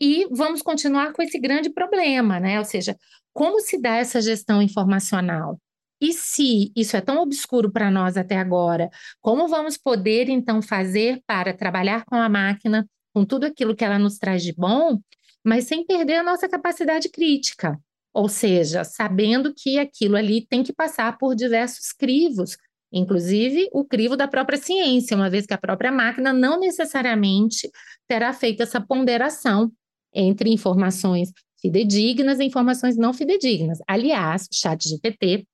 [0.00, 2.58] E vamos continuar com esse grande problema, né?
[2.58, 2.96] Ou seja,
[3.32, 5.58] como se dá essa gestão informacional?
[6.00, 11.22] E se isso é tão obscuro para nós até agora, como vamos poder então fazer
[11.26, 14.98] para trabalhar com a máquina, com tudo aquilo que ela nos traz de bom,
[15.42, 17.80] mas sem perder a nossa capacidade crítica?
[18.12, 22.56] Ou seja, sabendo que aquilo ali tem que passar por diversos crivos,
[22.92, 27.70] inclusive o crivo da própria ciência, uma vez que a própria máquina não necessariamente
[28.08, 29.70] terá feito essa ponderação
[30.14, 31.30] entre informações
[31.60, 33.78] fidedignas e informações não fidedignas.
[33.86, 35.46] Aliás, o chat GPT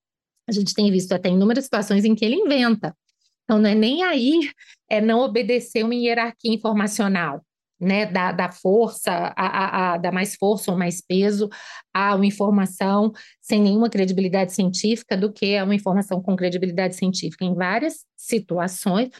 [0.48, 2.96] a gente tem visto até inúmeras situações em que ele inventa.
[3.44, 4.50] Então, não é nem aí
[4.88, 7.42] é não obedecer uma hierarquia informacional.
[7.80, 11.48] né, dá, dá força, a, a, a, dá mais força ou mais peso
[11.92, 17.44] a uma informação sem nenhuma credibilidade científica do que a uma informação com credibilidade científica.
[17.44, 19.10] Em várias situações,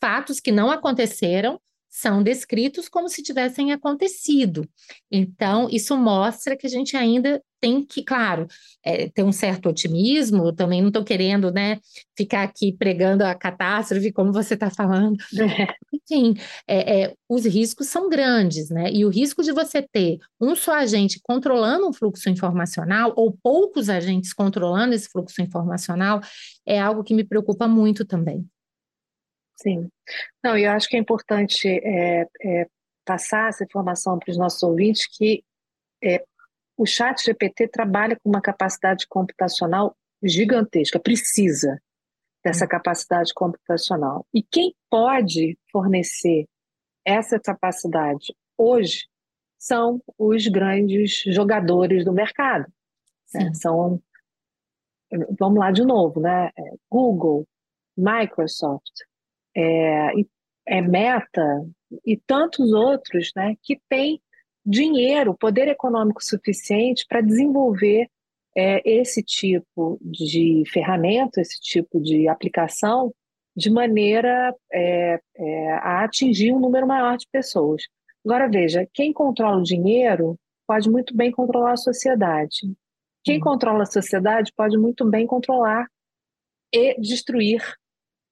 [0.00, 4.68] fatos que não aconteceram são descritos como se tivessem acontecido.
[5.10, 8.46] Então, isso mostra que a gente ainda tem que, claro,
[8.84, 11.80] é, ter um certo otimismo, também não estou querendo né,
[12.16, 15.16] ficar aqui pregando a catástrofe, como você está falando.
[15.40, 15.74] É.
[15.92, 16.34] Enfim,
[16.66, 18.90] é, é, os riscos são grandes, né?
[18.92, 23.88] E o risco de você ter um só agente controlando um fluxo informacional, ou poucos
[23.88, 26.20] agentes controlando esse fluxo informacional,
[26.64, 28.46] é algo que me preocupa muito também.
[29.60, 29.90] Sim.
[30.42, 32.66] Não, eu acho que é importante é, é,
[33.04, 35.42] passar essa informação para os nossos ouvintes que
[36.02, 36.24] é,
[36.76, 41.80] o chat GPT trabalha com uma capacidade computacional gigantesca, precisa
[42.44, 42.68] dessa hum.
[42.68, 44.24] capacidade computacional.
[44.32, 46.46] E quem pode fornecer
[47.04, 49.08] essa capacidade hoje
[49.58, 52.66] são os grandes jogadores do mercado.
[53.34, 53.52] Né?
[53.54, 54.00] São,
[55.38, 56.50] vamos lá de novo, né?
[56.56, 57.44] É, Google,
[57.96, 58.92] Microsoft,
[59.58, 60.12] é,
[60.66, 61.66] é Meta
[62.04, 64.20] e tantos outros né, que têm
[64.64, 68.08] dinheiro, poder econômico suficiente para desenvolver
[68.56, 73.12] é, esse tipo de ferramenta, esse tipo de aplicação,
[73.56, 77.82] de maneira é, é, a atingir um número maior de pessoas.
[78.24, 82.72] Agora, veja, quem controla o dinheiro pode muito bem controlar a sociedade.
[83.24, 83.40] Quem hum.
[83.40, 85.86] controla a sociedade pode muito bem controlar
[86.72, 87.62] e destruir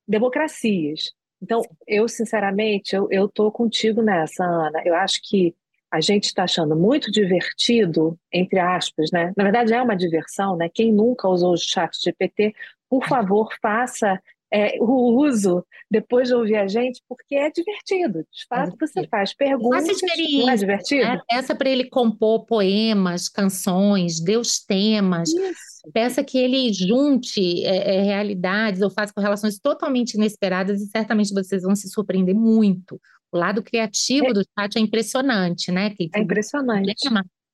[0.06, 1.12] democracias.
[1.40, 4.82] Então, eu, sinceramente, eu estou contigo nessa, Ana.
[4.84, 5.54] Eu acho que
[5.90, 9.32] a gente está achando muito divertido, entre aspas, né?
[9.36, 10.68] Na verdade, é uma diversão, né?
[10.68, 12.54] Quem nunca usou o chat GPT,
[12.88, 14.20] por favor, faça
[14.56, 18.20] é, o uso depois de ouvir a gente, porque é divertido.
[18.20, 21.04] De fato, é você faz perguntas, não é divertido?
[21.04, 21.20] Né?
[21.28, 25.28] Peça para ele compor poemas, canções, dê os temas.
[25.28, 25.92] Isso.
[25.92, 31.62] Peça que ele junte é, é, realidades ou faça correlações totalmente inesperadas e certamente vocês
[31.62, 32.98] vão se surpreender muito.
[33.30, 34.32] O lado criativo é.
[34.32, 35.90] do chat é impressionante, né?
[35.90, 36.94] Que, é impressionante.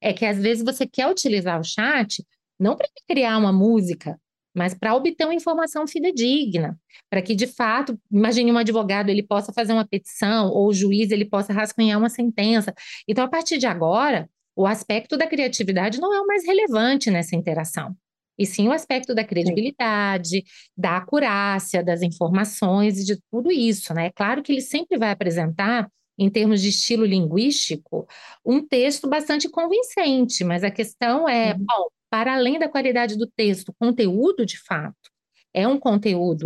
[0.00, 2.24] É que às vezes você quer utilizar o chat
[2.58, 4.16] não para criar uma música,
[4.54, 6.78] mas para obter uma informação fidedigna,
[7.10, 11.10] para que de fato, imagine um advogado, ele possa fazer uma petição ou o juiz
[11.10, 12.74] ele possa rascunhar uma sentença.
[13.08, 17.34] Então, a partir de agora, o aspecto da criatividade não é o mais relevante nessa
[17.34, 17.96] interação.
[18.38, 20.44] E sim o aspecto da credibilidade,
[20.76, 24.06] da acurácia das informações e de tudo isso, né?
[24.06, 25.88] É claro que ele sempre vai apresentar
[26.18, 28.06] em termos de estilo linguístico,
[28.44, 31.58] um texto bastante convincente, mas a questão é, uhum.
[31.58, 35.10] bom, para além da qualidade do texto, conteúdo de fato,
[35.54, 36.44] é um conteúdo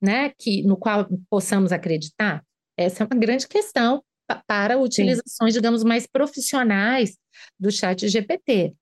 [0.00, 2.44] né, que, no qual possamos acreditar?
[2.76, 4.00] Essa é uma grande questão
[4.46, 5.60] para utilizações, Sim.
[5.60, 7.18] digamos, mais profissionais
[7.58, 8.76] do chat GPT.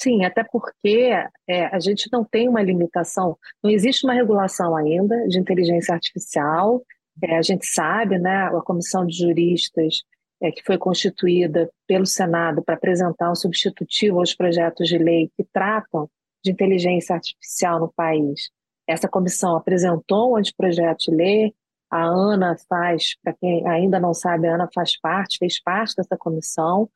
[0.00, 1.10] Sim, até porque
[1.48, 6.80] é, a gente não tem uma limitação, não existe uma regulação ainda de inteligência artificial.
[7.24, 9.96] É, a gente sabe, né, a comissão de juristas
[10.40, 15.44] é, que foi constituída pelo Senado para apresentar um substitutivo aos projetos de lei que
[15.52, 16.08] tratam
[16.44, 18.50] de inteligência artificial no país.
[18.86, 21.54] Essa comissão apresentou um anteprojeto de lei,
[21.90, 26.16] a Ana faz, para quem ainda não sabe, a Ana faz parte, fez parte dessa
[26.16, 26.88] comissão,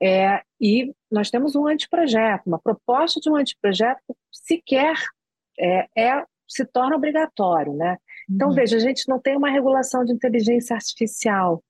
[0.00, 4.96] é, e nós temos um anteprojeto, uma proposta de um anteprojeto que sequer
[5.58, 7.74] é, é, se torna obrigatório.
[7.74, 7.96] Né?
[8.30, 8.54] Então, uhum.
[8.54, 11.62] veja, a gente não tem uma regulação de inteligência artificial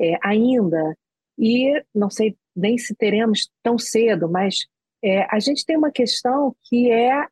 [0.00, 0.96] é, ainda,
[1.38, 4.66] e não sei nem se teremos tão cedo, mas
[5.02, 7.26] é, a gente tem uma questão que é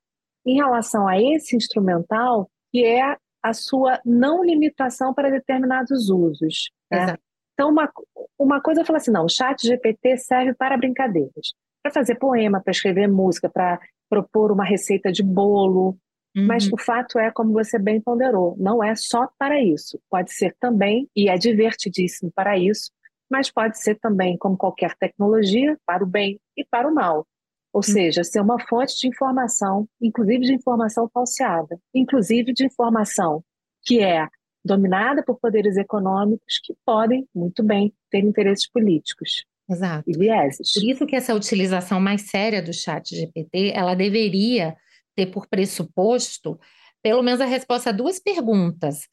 [0.47, 6.71] em relação a esse instrumental, que é a sua não limitação para determinados usos.
[6.91, 7.17] Né?
[7.55, 7.91] Então, uma,
[8.39, 12.61] uma coisa eu falo assim, não, o chat GPT serve para brincadeiras, para fazer poema,
[12.63, 15.97] para escrever música, para propor uma receita de bolo,
[16.39, 16.47] Uhum.
[16.47, 20.01] Mas o fato é, como você bem ponderou, não é só para isso.
[20.09, 22.93] Pode ser também, e é divertidíssimo para isso,
[23.31, 27.27] mas pode ser também, como qualquer tecnologia, para o bem e para o mal.
[27.73, 27.83] Ou uhum.
[27.83, 33.43] seja, ser uma fonte de informação, inclusive de informação falseada, inclusive de informação
[33.83, 34.27] que é
[34.65, 39.45] dominada por poderes econômicos que podem, muito bem, ter interesses políticos.
[39.69, 40.05] Exato.
[40.09, 40.73] E vieses.
[40.73, 44.75] Por isso que essa utilização mais séria do chat GPT, ela deveria
[45.19, 46.59] ter por pressuposto
[47.03, 49.09] pelo menos a resposta a duas perguntas.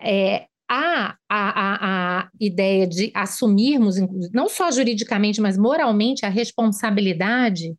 [0.00, 3.96] É, há a, a, a ideia de assumirmos,
[4.32, 7.74] não só juridicamente, mas moralmente, a responsabilidade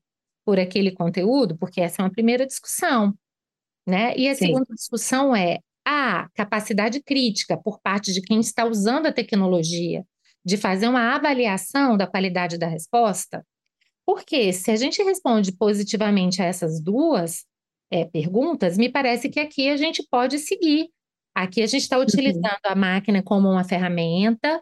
[0.46, 3.14] por aquele conteúdo, porque essa é uma primeira discussão.
[3.88, 4.14] Né?
[4.18, 4.48] E a Sim.
[4.48, 10.04] segunda discussão é a capacidade crítica por parte de quem está usando a tecnologia
[10.44, 13.46] de fazer uma avaliação da qualidade da resposta?
[14.06, 17.46] Porque se a gente responde positivamente a essas duas
[17.92, 20.90] é, perguntas, me parece que aqui a gente pode seguir.
[21.34, 22.04] Aqui a gente está uhum.
[22.04, 22.72] utilizando uhum.
[22.72, 24.60] a máquina como uma ferramenta,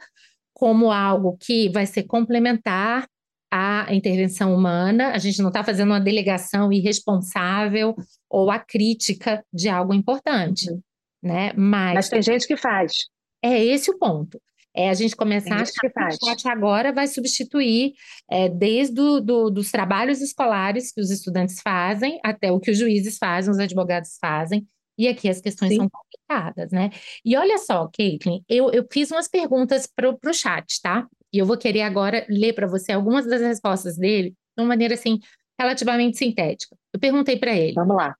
[0.53, 3.07] como algo que vai ser complementar
[3.51, 5.11] à intervenção humana.
[5.11, 7.95] A gente não está fazendo uma delegação irresponsável
[8.29, 10.81] ou a crítica de algo importante, uhum.
[11.23, 11.53] né?
[11.55, 13.07] Mas, Mas tem gente que faz.
[13.41, 14.39] É esse o ponto.
[14.75, 17.93] É a gente começar a achar que o chat agora vai substituir
[18.29, 22.77] é, desde do, do, dos trabalhos escolares que os estudantes fazem até o que os
[22.77, 24.67] juízes fazem, os advogados fazem.
[24.97, 25.77] E aqui as questões Sim.
[25.77, 26.89] são complicadas, né?
[27.23, 31.07] E olha só, Caitlin, eu, eu fiz umas perguntas para o chat, tá?
[31.31, 34.95] E eu vou querer agora ler para você algumas das respostas dele de uma maneira
[34.95, 35.19] assim
[35.59, 36.75] relativamente sintética.
[36.93, 37.73] Eu perguntei para ele.
[37.73, 38.15] Vamos lá.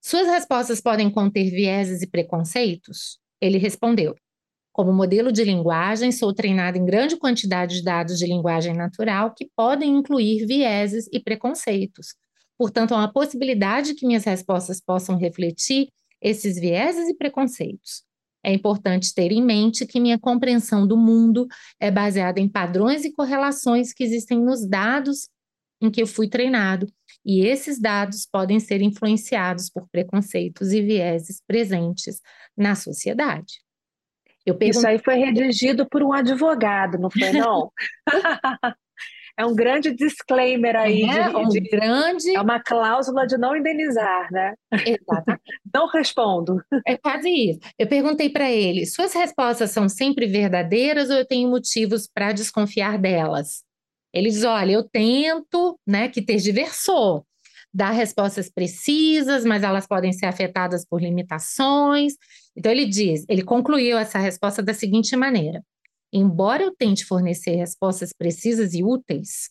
[0.00, 3.18] Suas respostas podem conter vieses e preconceitos?
[3.40, 4.14] Ele respondeu:
[4.76, 9.48] como modelo de linguagem, sou treinado em grande quantidade de dados de linguagem natural que
[9.56, 12.08] podem incluir vieses e preconceitos.
[12.58, 15.88] Portanto, há uma possibilidade que minhas respostas possam refletir
[16.20, 18.02] esses vieses e preconceitos.
[18.44, 21.46] É importante ter em mente que minha compreensão do mundo
[21.80, 25.30] é baseada em padrões e correlações que existem nos dados
[25.80, 26.86] em que eu fui treinado,
[27.24, 32.20] e esses dados podem ser influenciados por preconceitos e vieses presentes
[32.54, 33.65] na sociedade.
[34.54, 34.78] Pergunto...
[34.78, 37.70] Isso aí foi redigido por um advogado, não foi não?
[39.38, 41.02] é um grande disclaimer aí.
[41.02, 42.34] É, de, um de, grande...
[42.34, 44.54] é uma cláusula de não indenizar, né?
[44.72, 45.42] Exatamente.
[45.72, 46.62] não respondo.
[46.86, 47.60] É quase isso.
[47.78, 52.98] Eu perguntei para ele: suas respostas são sempre verdadeiras ou eu tenho motivos para desconfiar
[52.98, 53.62] delas?
[54.14, 57.26] Ele diz: olha, eu tento, né, que tergiversou
[57.76, 62.14] dar respostas precisas, mas elas podem ser afetadas por limitações.
[62.56, 65.62] Então, ele diz, ele concluiu essa resposta da seguinte maneira:
[66.10, 69.50] embora eu tente fornecer respostas precisas e úteis,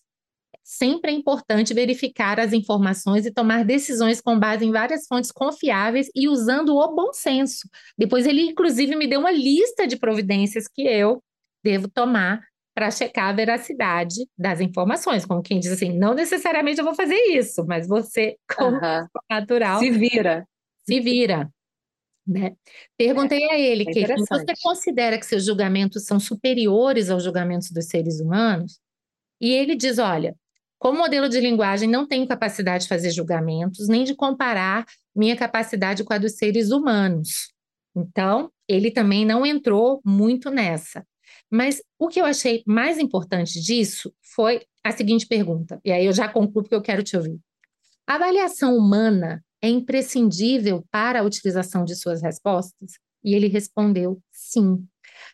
[0.64, 6.10] sempre é importante verificar as informações e tomar decisões com base em várias fontes confiáveis
[6.16, 7.70] e usando o bom senso.
[7.96, 11.22] Depois, ele, inclusive, me deu uma lista de providências que eu
[11.64, 12.42] devo tomar
[12.76, 17.16] para checar a veracidade das informações, como quem diz assim, não necessariamente eu vou fazer
[17.16, 19.08] isso, mas você, como uhum.
[19.30, 20.46] natural, se vira.
[20.86, 21.50] Se vira.
[22.28, 22.54] Né?
[22.98, 27.72] Perguntei é, a ele, é que você considera que seus julgamentos são superiores aos julgamentos
[27.72, 28.80] dos seres humanos?
[29.40, 30.36] E ele diz: olha,
[30.78, 34.86] como modelo de linguagem, não tenho capacidade de fazer julgamentos, nem de comparar
[35.16, 37.54] minha capacidade com a dos seres humanos.
[37.96, 41.06] Então, ele também não entrou muito nessa.
[41.56, 46.12] Mas o que eu achei mais importante disso foi a seguinte pergunta, e aí eu
[46.12, 47.40] já concluo porque eu quero te ouvir.
[48.06, 52.96] A avaliação humana é imprescindível para a utilização de suas respostas?
[53.24, 54.86] E ele respondeu sim.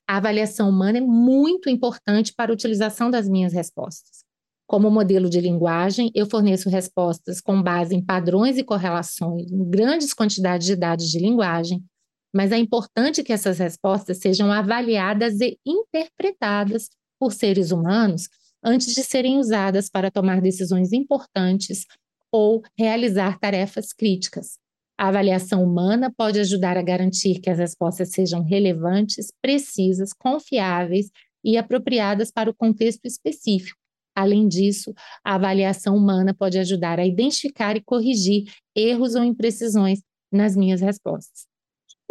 [0.07, 4.23] A avaliação humana é muito importante para a utilização das minhas respostas.
[4.67, 10.13] Como modelo de linguagem, eu forneço respostas com base em padrões e correlações, em grandes
[10.13, 11.83] quantidades de dados de linguagem,
[12.33, 16.89] mas é importante que essas respostas sejam avaliadas e interpretadas
[17.19, 18.27] por seres humanos
[18.63, 21.85] antes de serem usadas para tomar decisões importantes
[22.31, 24.57] ou realizar tarefas críticas.
[24.97, 31.09] A avaliação humana pode ajudar a garantir que as respostas sejam relevantes, precisas, confiáveis
[31.43, 33.79] e apropriadas para o contexto específico.
[34.15, 38.43] Além disso, a avaliação humana pode ajudar a identificar e corrigir
[38.75, 41.50] erros ou imprecisões nas minhas respostas.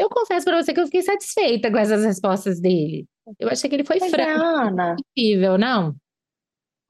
[0.00, 3.06] Eu confesso para você que eu fiquei satisfeita com essas respostas dele.
[3.38, 5.94] Eu achei que ele foi Mas, franco, Ana, possível, não?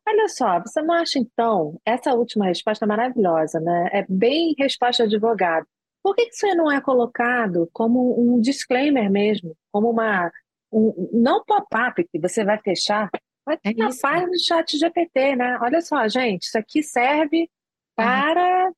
[0.07, 3.90] Olha só, você não acha então essa última resposta maravilhosa, né?
[3.92, 5.66] É bem resposta de advogado.
[6.01, 10.31] Por que, isso não é colocado como um disclaimer mesmo, como uma
[10.73, 15.59] um, não pop-up que você vai fechar, ter é na página do chat GPT, né?
[15.61, 17.51] Olha só, gente, isso aqui serve
[17.96, 18.70] para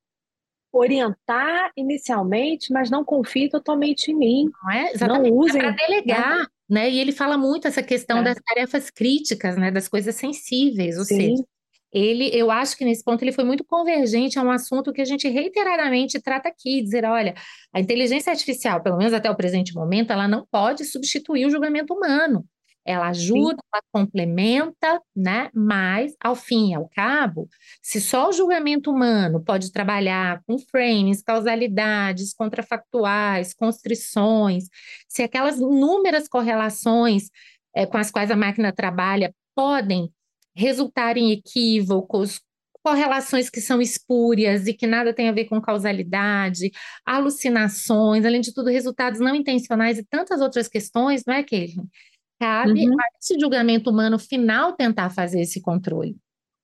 [0.72, 4.50] orientar inicialmente, mas não confie totalmente em mim.
[4.62, 4.92] Não é?
[4.92, 5.30] Exatamente.
[5.30, 5.61] Não usem.
[5.61, 6.46] É para delegar, né?
[6.68, 6.90] né?
[6.90, 8.22] E ele fala muito essa questão é.
[8.22, 9.70] das tarefas críticas, né?
[9.70, 11.16] Das coisas sensíveis, ou Sim.
[11.16, 11.44] seja,
[11.92, 15.04] ele, eu acho que nesse ponto ele foi muito convergente a um assunto que a
[15.04, 17.35] gente reiteradamente trata aqui, dizer, olha,
[17.70, 21.92] a inteligência artificial, pelo menos até o presente momento, ela não pode substituir o julgamento
[21.92, 22.46] humano.
[22.85, 23.68] Ela ajuda, Sim.
[23.73, 25.51] ela complementa, né?
[25.55, 27.49] Mas, ao fim e ao cabo,
[27.80, 34.64] se só o julgamento humano pode trabalhar com frames, causalidades, contrafactuais, constrições,
[35.09, 37.28] se aquelas inúmeras correlações
[37.74, 40.11] é, com as quais a máquina trabalha podem
[40.55, 42.41] resultar em equívocos,
[42.83, 46.70] correlações que são espúrias e que nada tem a ver com causalidade,
[47.07, 51.89] alucinações, além de tudo, resultados não intencionais e tantas outras questões, não é, Kevin?
[52.43, 52.97] Cabe uhum.
[52.99, 56.16] a esse julgamento humano final tentar fazer esse controle.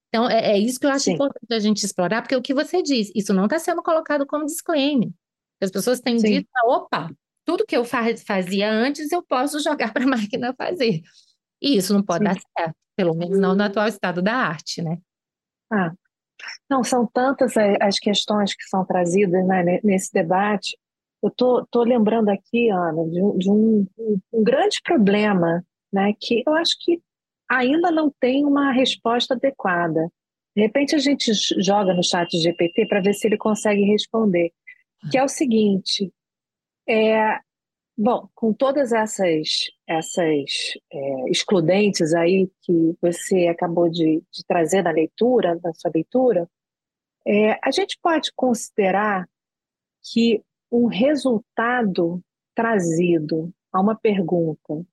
[0.08, 1.12] Então, é, é isso que eu acho Sim.
[1.12, 4.44] importante a gente explorar, porque o que você diz, isso não está sendo colocado como
[4.44, 5.10] disclaimer.
[5.62, 6.26] As pessoas têm Sim.
[6.26, 7.10] dito, opa,
[7.44, 11.00] tudo que eu fazia antes eu posso jogar para a máquina fazer.
[11.62, 12.34] E isso não pode Sim.
[12.34, 14.98] dar certo, pelo menos não no atual estado da arte, né?
[15.70, 15.92] Ah,
[16.68, 20.76] não, são tantas as questões que são trazidas né, nesse debate.
[21.22, 23.86] Eu tô, tô lembrando aqui, Ana, de, um, de um,
[24.32, 27.00] um grande problema, né, que eu acho que
[27.48, 30.10] ainda não tem uma resposta adequada.
[30.54, 31.32] De repente a gente
[31.62, 34.52] joga no chat GPT para ver se ele consegue responder,
[35.10, 36.12] que é o seguinte,
[36.88, 37.38] é,
[37.96, 39.48] bom, com todas essas,
[39.86, 40.50] essas
[40.92, 46.48] é, excludentes aí que você acabou de, de, trazer na leitura, na sua leitura,
[47.26, 49.28] é, a gente pode considerar
[50.12, 52.22] que um resultado
[52.54, 54.84] trazido a uma pergunta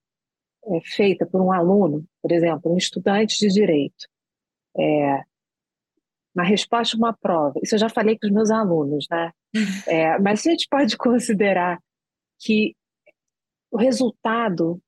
[0.68, 4.06] é, feita por um aluno, por exemplo, um estudante de direito,
[4.76, 5.22] é,
[6.34, 9.32] na resposta a uma prova, isso eu já falei com os meus alunos, né?
[9.88, 11.78] É, mas a gente pode considerar
[12.38, 12.74] que
[13.70, 14.80] o resultado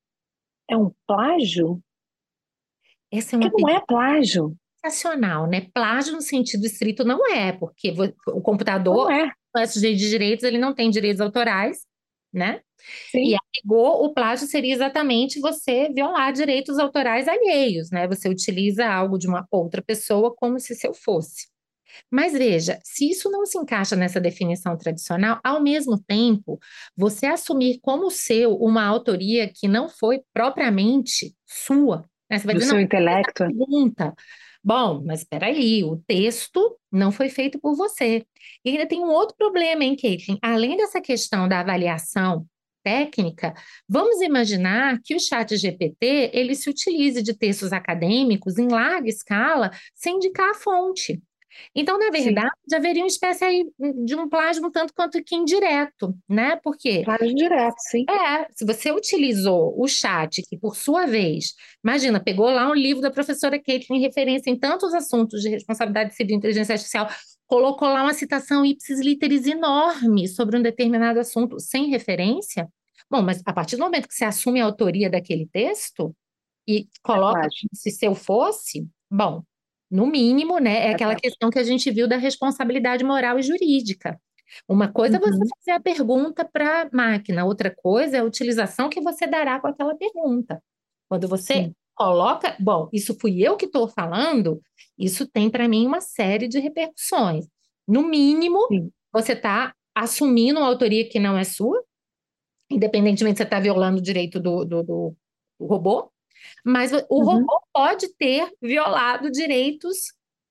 [0.69, 1.81] é um plágio?
[3.11, 4.55] Essa é uma não é plágio.
[4.85, 5.69] Sensacional, né?
[5.73, 7.95] Plágio no sentido estrito não é, porque
[8.27, 9.33] o computador, não é.
[9.57, 11.88] o sujeito de direitos, ele não tem direitos autorais,
[12.33, 12.61] né?
[13.11, 13.31] Sim.
[13.31, 18.07] E apegou, o plágio seria exatamente você violar direitos autorais alheios, né?
[18.07, 21.49] Você utiliza algo de uma outra pessoa como se seu fosse.
[22.11, 26.59] Mas veja, se isso não se encaixa nessa definição tradicional, ao mesmo tempo,
[26.97, 32.39] você assumir como seu uma autoria que não foi propriamente sua, né?
[32.39, 33.45] Você vai Do dizer, seu intelecto.
[33.45, 34.15] Pergunta.
[34.63, 38.25] Bom, mas espera aí, o texto não foi feito por você.
[38.65, 40.39] E ainda tem um outro problema, hein, Caitlin?
[40.43, 42.47] Além dessa questão da avaliação
[42.83, 43.55] técnica,
[43.89, 49.71] vamos imaginar que o chat GPT ele se utilize de textos acadêmicos em larga escala
[49.95, 51.23] sem indicar a fonte.
[51.75, 52.77] Então, na verdade, Sim.
[52.77, 53.67] haveria uma espécie aí
[54.05, 56.57] de um plasma tanto quanto que indireto, né?
[56.63, 57.03] Porque.
[57.05, 58.05] Plasma direto, sim.
[58.09, 63.03] É, se você utilizou o chat, que por sua vez, imagina, pegou lá um livro
[63.03, 67.09] da professora Kate em referência em tantos assuntos de responsabilidade civil e inteligência artificial,
[67.47, 72.69] colocou lá uma citação ipsis literis enorme sobre um determinado assunto sem referência.
[73.11, 76.15] Bom, mas a partir do momento que você assume a autoria daquele texto
[76.67, 79.43] e coloca é se seu fosse, bom,
[79.91, 80.89] no mínimo, né?
[80.89, 84.21] É aquela questão que a gente viu da responsabilidade moral e jurídica.
[84.69, 85.49] Uma coisa é você uhum.
[85.59, 89.67] fazer a pergunta para a máquina, outra coisa é a utilização que você dará com
[89.67, 90.63] aquela pergunta.
[91.09, 91.75] Quando você Sim.
[91.95, 94.61] coloca, bom, isso fui eu que estou falando,
[94.99, 97.47] isso tem para mim uma série de repercussões.
[97.87, 98.91] No mínimo, Sim.
[99.13, 101.83] você está assumindo uma autoria que não é sua,
[102.71, 105.17] independentemente se você está violando o direito do, do, do,
[105.59, 106.11] do robô,
[106.65, 107.25] mas o uhum.
[107.25, 109.97] robô pode ter violado direitos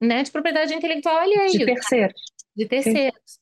[0.02, 1.50] né, de propriedade intelectual alheia.
[1.50, 2.22] De terceiros.
[2.56, 3.22] De terceiros.
[3.26, 3.40] Sim.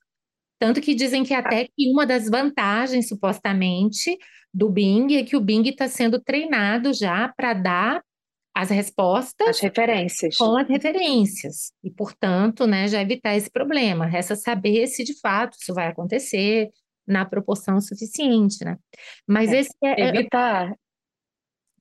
[0.57, 4.17] Tanto que dizem que até que uma das vantagens, supostamente,
[4.53, 8.01] do Bing é que o Bing está sendo treinado já para dar
[8.55, 9.49] as respostas.
[9.49, 10.37] As referências.
[10.37, 11.73] Com as referências.
[11.83, 14.05] E, portanto, né, já evitar esse problema.
[14.05, 16.69] Resta saber se de fato isso vai acontecer
[17.05, 18.77] na proporção suficiente, né?
[19.27, 20.73] Mas é, esse é, é evitar,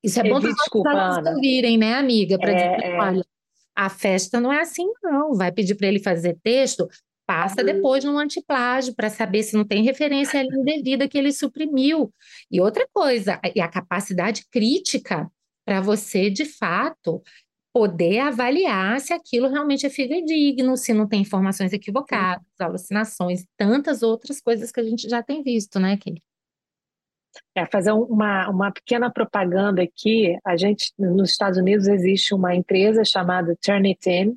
[0.05, 2.39] isso é bom para os alunos ouvirem, né, amiga?
[2.39, 2.99] Para é, dizer, é.
[2.99, 3.27] olha,
[3.75, 5.35] a festa não é assim, não.
[5.35, 6.87] Vai pedir para ele fazer texto,
[7.27, 7.67] passa uhum.
[7.67, 12.13] depois no antiplágio para saber se não tem referência ali indevida que ele suprimiu.
[12.51, 15.31] E outra coisa, e a capacidade crítica
[15.65, 17.23] para você, de fato,
[17.73, 24.39] poder avaliar se aquilo realmente é fidedigno, se não tem informações equivocadas, alucinações, tantas outras
[24.41, 26.23] coisas que a gente já tem visto, né, Kelly?
[27.55, 30.37] É, fazer uma, uma pequena propaganda aqui.
[30.45, 34.37] A gente, nos Estados Unidos, existe uma empresa chamada Turnitin,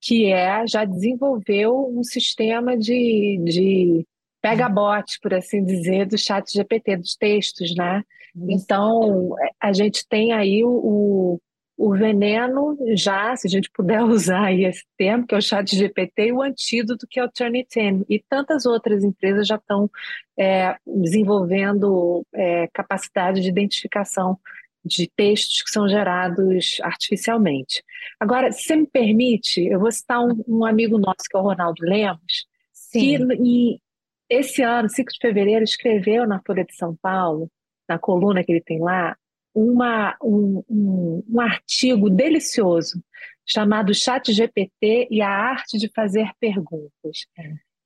[0.00, 4.06] que é, já desenvolveu um sistema de, de
[4.42, 8.02] pega-bot, por assim dizer, do chat GPT, dos textos, né?
[8.48, 11.40] Então, a gente tem aí o, o
[11.76, 16.26] veneno já, se a gente puder usar aí esse termo, que é o chat GPT,
[16.26, 18.04] e o antídoto, que é o Turnitin.
[18.08, 19.90] E tantas outras empresas já estão
[20.38, 24.38] é, desenvolvendo é, capacidade de identificação
[24.84, 27.82] de textos que são gerados artificialmente.
[28.20, 31.42] Agora, se você me permite, eu vou citar um, um amigo nosso, que é o
[31.42, 33.26] Ronaldo Lemos, Sim.
[33.28, 33.80] que
[34.28, 37.50] esse ano, 5 de fevereiro, escreveu na Folha de São Paulo,
[37.88, 39.16] na coluna que ele tem lá,
[39.54, 43.02] uma, um, um, um artigo delicioso
[43.46, 47.26] chamado Chat GPT e a arte de fazer perguntas.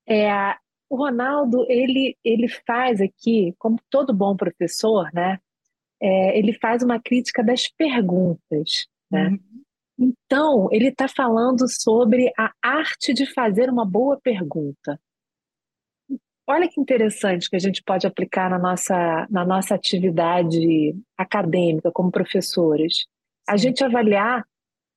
[0.07, 0.25] É.
[0.25, 0.57] é,
[0.89, 5.39] o Ronaldo ele, ele faz aqui, como todo bom professor, né,
[6.01, 9.29] é, ele faz uma crítica das perguntas, né?
[9.29, 9.59] Uhum.
[10.01, 14.99] Então, ele está falando sobre a arte de fazer uma boa pergunta.
[16.51, 22.11] Olha que interessante que a gente pode aplicar na nossa, na nossa atividade acadêmica como
[22.11, 23.07] professores.
[23.47, 24.47] A gente avaliar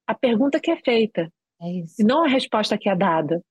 [0.07, 1.29] a pergunta que é feita,
[1.61, 1.67] é
[1.99, 3.43] e não a resposta que é dada.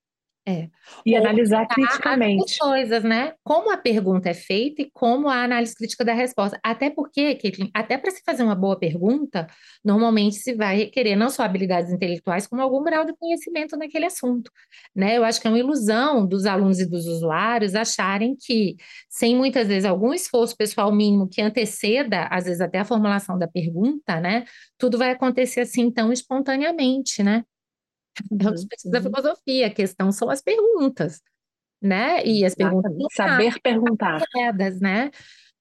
[0.48, 0.68] É.
[1.04, 2.52] E Ou analisar criticamente.
[2.52, 3.34] As coisas, né?
[3.44, 6.58] Como a pergunta é feita e como a análise crítica da resposta.
[6.64, 9.46] Até porque, Caitlin, até para se fazer uma boa pergunta,
[9.84, 14.50] normalmente se vai requerer não só habilidades intelectuais, como algum grau de conhecimento naquele assunto.
[14.96, 15.18] Né?
[15.18, 18.76] Eu acho que é uma ilusão dos alunos e dos usuários acharem que,
[19.10, 23.46] sem muitas vezes algum esforço pessoal mínimo que anteceda, às vezes até a formulação da
[23.46, 24.44] pergunta, né?
[24.78, 27.44] Tudo vai acontecer assim tão espontaneamente, né?
[28.30, 31.20] O que da filosofia, a questão são as perguntas,
[31.80, 32.24] né?
[32.24, 32.92] E as perguntas.
[33.12, 34.22] Saber perguntar.
[34.80, 35.10] né?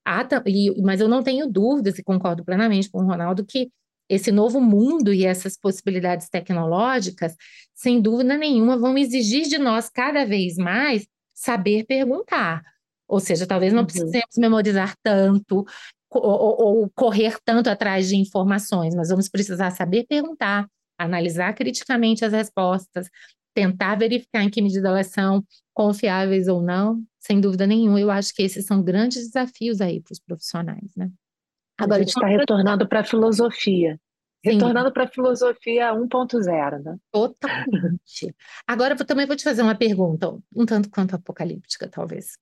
[0.05, 3.71] Ah, e, mas eu não tenho dúvidas, e concordo plenamente com o Ronaldo, que
[4.09, 7.35] esse novo mundo e essas possibilidades tecnológicas,
[7.75, 12.63] sem dúvida nenhuma, vão exigir de nós cada vez mais saber perguntar.
[13.07, 13.85] Ou seja, talvez não uhum.
[13.85, 15.65] precisemos memorizar tanto
[16.09, 20.67] ou, ou, ou correr tanto atrás de informações, mas vamos precisar saber perguntar,
[20.99, 23.09] analisar criticamente as respostas,
[23.53, 25.43] tentar verificar em que medida elas são
[25.73, 27.99] confiáveis ou não, sem dúvida nenhuma.
[27.99, 31.09] Eu acho que esses são grandes desafios aí para os profissionais, né?
[31.79, 33.99] Agora, a gente está retornando para a filosofia.
[34.45, 34.53] Sim.
[34.53, 36.97] Retornando para a filosofia 1.0, né?
[37.11, 38.35] Totalmente.
[38.67, 42.37] Agora, eu também vou te fazer uma pergunta, um tanto quanto apocalíptica, talvez.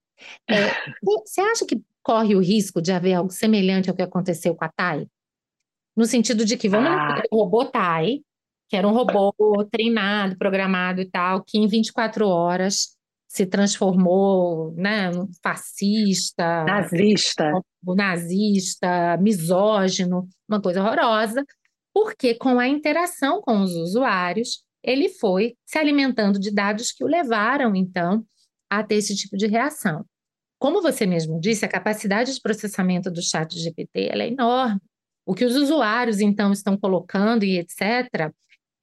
[0.49, 0.55] É,
[1.01, 4.69] você acha que corre o risco de haver algo semelhante ao que aconteceu com a
[4.69, 5.07] TAI?
[5.95, 7.21] No sentido de que vamos ah.
[7.31, 8.21] o robô TAI,
[8.68, 9.34] que era um robô
[9.72, 12.97] treinado, programado e tal, que em 24 horas
[13.28, 17.51] se transformou, né, um fascista, nazista,
[17.86, 21.45] um nazista, misógino, uma coisa horrorosa,
[21.93, 27.07] porque com a interação com os usuários, ele foi se alimentando de dados que o
[27.07, 28.26] levaram, então,
[28.70, 30.05] a ter esse tipo de reação.
[30.59, 34.82] Como você mesmo disse, a capacidade de processamento do chat GPT é enorme.
[35.26, 38.32] O que os usuários, então, estão colocando e etc.,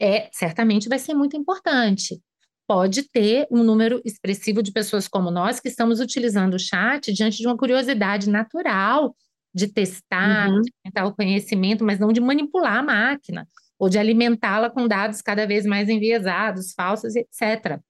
[0.00, 2.20] é certamente vai ser muito importante.
[2.66, 7.38] Pode ter um número expressivo de pessoas como nós que estamos utilizando o chat diante
[7.38, 9.14] de uma curiosidade natural
[9.54, 10.60] de testar, uhum.
[10.62, 13.46] de aumentar o conhecimento, mas não de manipular a máquina
[13.78, 17.80] ou de alimentá-la com dados cada vez mais enviesados, falsos, etc.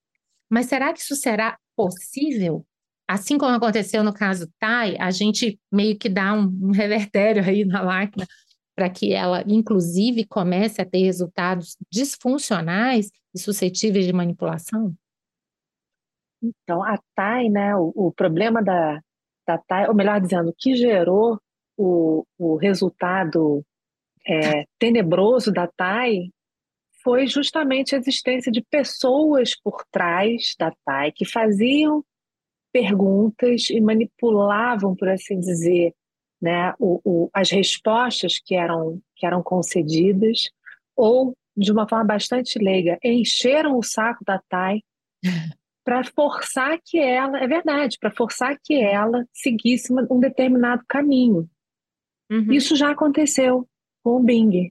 [0.50, 2.66] Mas será que isso será possível?
[3.06, 7.64] Assim como aconteceu no caso TAI, a gente meio que dá um, um revertério aí
[7.64, 8.26] na máquina
[8.74, 14.94] para que ela, inclusive, comece a ter resultados disfuncionais e suscetíveis de manipulação?
[16.42, 19.00] Então, a TAI, né, o, o problema da,
[19.46, 21.40] da TAI, ou melhor dizendo, o que gerou
[21.76, 23.64] o, o resultado
[24.26, 26.30] é, tenebroso da TAI
[27.02, 32.02] foi justamente a existência de pessoas por trás da TAI que faziam
[32.72, 35.94] perguntas e manipulavam, por assim dizer,
[36.44, 40.50] né, o, o, as respostas que eram, que eram concedidas,
[40.94, 44.82] ou, de uma forma bastante leiga, encheram o saco da TAI
[45.82, 51.48] para forçar que ela, é verdade, para forçar que ela seguisse um determinado caminho.
[52.30, 52.52] Uhum.
[52.52, 53.66] Isso já aconteceu
[54.02, 54.70] com o Bing.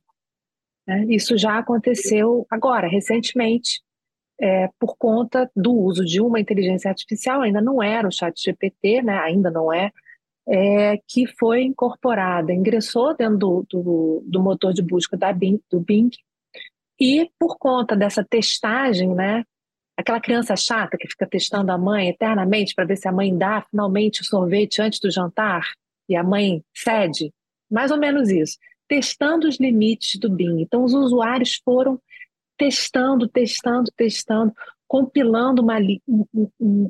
[0.88, 1.06] Né?
[1.10, 3.82] Isso já aconteceu agora, recentemente,
[4.40, 9.02] é, por conta do uso de uma inteligência artificial, ainda não era o chat GPT,
[9.02, 9.18] né?
[9.18, 9.92] ainda não é,
[10.48, 15.80] é, que foi incorporada, ingressou dentro do, do, do motor de busca da Bing, do
[15.80, 16.10] Bing,
[17.00, 19.44] e por conta dessa testagem, né,
[19.98, 23.66] aquela criança chata que fica testando a mãe eternamente para ver se a mãe dá
[23.70, 25.64] finalmente o sorvete antes do jantar
[26.10, 27.32] e a mãe cede,
[27.70, 30.62] mais ou menos isso, testando os limites do Bing.
[30.62, 32.00] Então os usuários foram
[32.58, 34.54] testando, testando, testando,
[34.88, 35.78] compilando uma,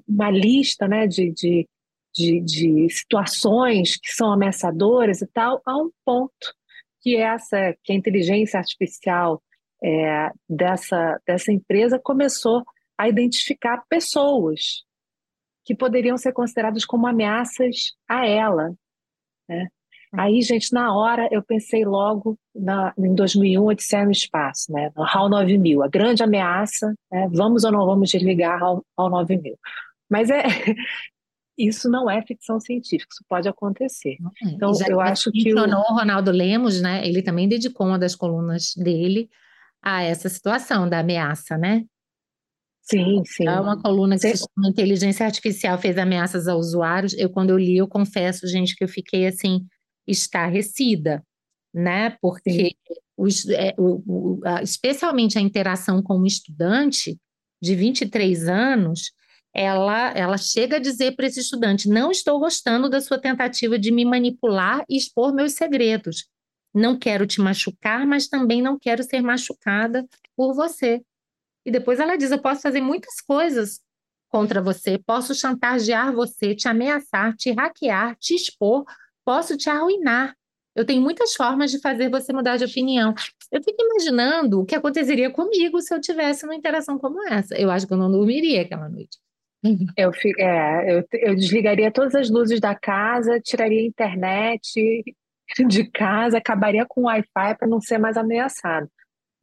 [0.07, 1.67] uma lista né, de, de
[2.13, 6.53] de, de situações que são ameaçadoras e tal, a um ponto
[7.01, 9.41] que essa que a inteligência artificial
[9.83, 12.63] é, dessa, dessa empresa começou
[12.97, 14.83] a identificar pessoas
[15.65, 18.73] que poderiam ser consideradas como ameaças a ela.
[19.49, 19.67] Né?
[20.13, 24.91] Aí, gente, na hora eu pensei logo na, em 2001, Odisseia no Espaço, né?
[24.95, 27.27] no HAL 9000, a grande ameaça, né?
[27.33, 29.57] vamos ou não vamos desligar HAL, HAL 9000.
[30.09, 30.43] Mas é,
[31.57, 34.17] isso não é ficção científica, isso pode acontecer.
[34.43, 34.49] É.
[34.49, 35.53] Então, eu acho que.
[35.53, 35.57] O...
[35.57, 37.07] o Ronaldo Lemos, né?
[37.07, 39.29] Ele também dedicou uma das colunas dele
[39.81, 41.85] a essa situação da ameaça, né?
[42.81, 43.47] Sim, sim.
[43.47, 44.35] É uma coluna que sim.
[44.35, 47.13] se chama Inteligência Artificial fez ameaças a usuários.
[47.13, 49.65] Eu, quando eu li, eu confesso, gente, que eu fiquei assim,
[50.05, 51.23] estarrecida,
[51.73, 52.17] né?
[52.21, 52.75] Porque
[53.15, 57.17] os, é, o, o, a, especialmente a interação com o estudante
[57.61, 59.13] de 23 anos,
[59.53, 63.91] ela, ela chega a dizer para esse estudante: não estou gostando da sua tentativa de
[63.91, 66.27] me manipular e expor meus segredos.
[66.73, 71.03] Não quero te machucar, mas também não quero ser machucada por você.
[71.65, 73.79] E depois ela diz: eu posso fazer muitas coisas
[74.27, 78.83] contra você, posso chantagear você, te ameaçar, te hackear, te expor,
[79.23, 80.35] posso te arruinar.
[80.75, 83.13] Eu tenho muitas formas de fazer você mudar de opinião.
[83.51, 87.55] Eu fico imaginando o que aconteceria comigo se eu tivesse uma interação como essa.
[87.55, 89.19] Eu acho que eu não dormiria aquela noite.
[89.97, 95.03] Eu, é, eu, eu desligaria todas as luzes da casa, tiraria a internet
[95.67, 98.89] de casa, acabaria com o Wi-Fi para não ser mais ameaçado.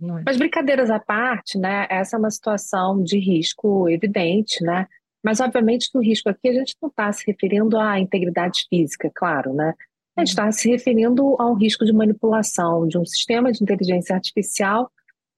[0.03, 0.23] É.
[0.25, 1.87] Mas brincadeiras à parte, né?
[1.91, 4.87] Essa é uma situação de risco evidente, né?
[5.23, 9.11] Mas obviamente que o risco aqui a gente não está se referindo à integridade física,
[9.15, 9.75] claro, né?
[10.17, 14.15] A gente está se referindo a um risco de manipulação de um sistema de inteligência
[14.15, 14.91] artificial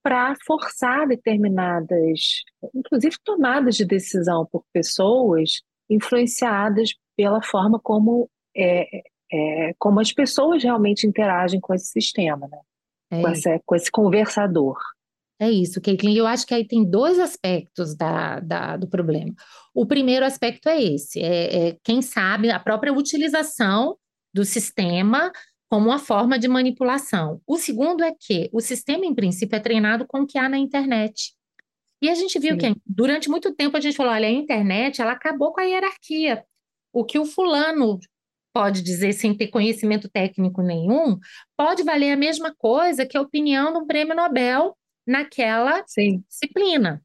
[0.03, 2.43] para forçar determinadas,
[2.75, 9.01] inclusive tomadas de decisão por pessoas influenciadas pela forma como, é,
[9.31, 12.59] é, como as pessoas realmente interagem com esse sistema, né?
[13.11, 14.77] É com, essa, com esse conversador.
[15.39, 16.15] É isso, Caitlin.
[16.15, 19.33] Eu acho que aí tem dois aspectos da, da, do problema.
[19.73, 23.97] O primeiro aspecto é esse: é, é, quem sabe a própria utilização
[24.33, 25.31] do sistema
[25.73, 27.41] como uma forma de manipulação.
[27.47, 30.59] O segundo é que o sistema, em princípio, é treinado com o que há na
[30.59, 31.33] internet.
[31.99, 32.75] E a gente viu Sim.
[32.75, 36.45] que durante muito tempo a gente falou: olha, a internet ela acabou com a hierarquia.
[36.93, 37.97] O que o fulano
[38.53, 41.17] pode dizer sem ter conhecimento técnico nenhum,
[41.57, 46.23] pode valer a mesma coisa que a opinião do prêmio Nobel naquela Sim.
[46.29, 47.03] disciplina.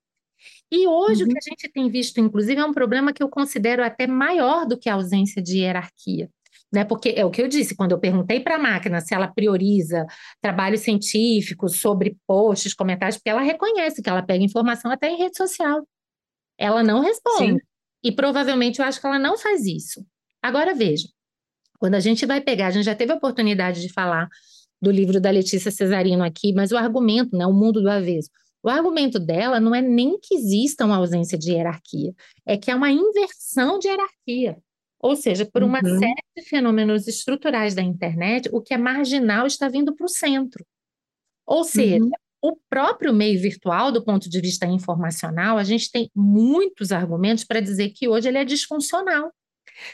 [0.71, 1.31] E hoje uhum.
[1.31, 4.67] o que a gente tem visto, inclusive, é um problema que eu considero até maior
[4.67, 6.29] do que a ausência de hierarquia
[6.73, 6.85] né?
[6.85, 10.07] Porque é o que eu disse, quando eu perguntei para a máquina se ela prioriza
[10.41, 15.37] trabalhos científicos sobre posts, comentários, porque ela reconhece que ela pega informação até em rede
[15.37, 15.87] social.
[16.59, 17.53] Ela não responde.
[17.55, 17.59] Sim.
[18.03, 20.05] E provavelmente eu acho que ela não faz isso.
[20.43, 21.09] Agora veja,
[21.79, 24.29] quando a gente vai pegar, a gente já teve a oportunidade de falar
[24.81, 28.31] do livro da Letícia Cesarino aqui, mas o argumento, né, o mundo do avesso.
[28.63, 32.13] O argumento dela não é nem que exista uma ausência de hierarquia,
[32.45, 34.59] é que há uma inversão de hierarquia.
[35.01, 35.99] Ou seja, por uma uhum.
[35.99, 40.65] série de fenômenos estruturais da internet, o que é marginal está vindo para o centro.
[41.47, 42.11] Ou seja, uhum.
[42.43, 47.61] o próprio meio virtual, do ponto de vista informacional, a gente tem muitos argumentos para
[47.61, 49.33] dizer que hoje ele é disfuncional.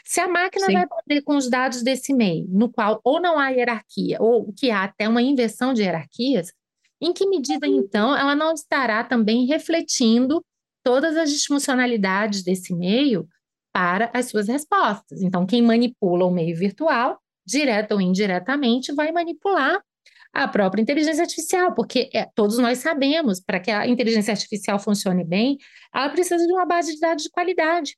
[0.03, 0.73] Se a máquina Sim.
[0.73, 4.71] vai poder com os dados desse meio, no qual ou não há hierarquia, ou que
[4.71, 6.51] há até uma inversão de hierarquias,
[6.99, 10.43] em que medida, então, ela não estará também refletindo
[10.83, 13.27] todas as disfuncionalidades desse meio
[13.75, 15.21] para as suas respostas.
[15.21, 19.83] Então, quem manipula o meio virtual, direta ou indiretamente, vai manipular
[20.31, 25.25] a própria inteligência artificial, porque é, todos nós sabemos, para que a inteligência artificial funcione
[25.25, 25.57] bem,
[25.93, 27.97] ela precisa de uma base de dados de qualidade.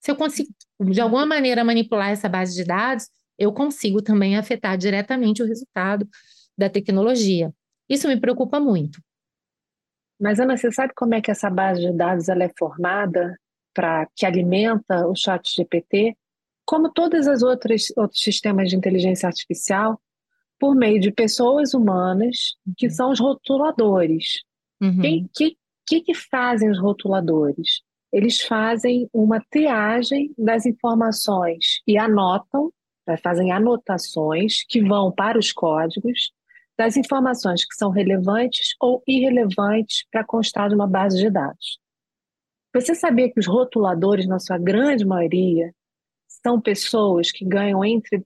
[0.00, 0.48] Se eu consigo,
[0.80, 6.08] de alguma maneira, manipular essa base de dados, eu consigo também afetar diretamente o resultado
[6.56, 7.52] da tecnologia.
[7.88, 9.02] Isso me preocupa muito.
[10.20, 13.36] Mas, Ana, você sabe como é que essa base de dados ela é formada?
[14.14, 16.16] Que alimenta o chat GPT,
[16.64, 20.00] como todas as outras outros sistemas de inteligência artificial,
[20.58, 24.42] por meio de pessoas humanas que são os rotuladores.
[24.80, 25.24] Uhum.
[25.24, 25.56] O que,
[25.86, 27.82] que, que fazem os rotuladores?
[28.12, 32.72] Eles fazem uma triagem das informações e anotam,
[33.06, 36.32] né, fazem anotações que vão para os códigos
[36.78, 41.78] das informações que são relevantes ou irrelevantes para constar de uma base de dados.
[42.76, 45.74] Você sabia que os rotuladores, na sua grande maioria,
[46.28, 48.22] são pessoas que ganham entre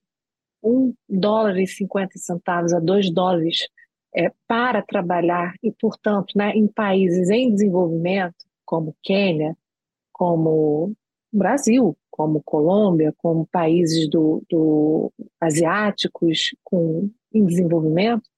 [0.61, 3.69] 1 dólar e 50 centavos a 2 dólares
[4.13, 9.57] é, para trabalhar e, portanto, né, em países em desenvolvimento, como Quênia,
[10.13, 10.95] como
[11.33, 18.29] Brasil, como Colômbia, como países do, do asiáticos com, em desenvolvimento.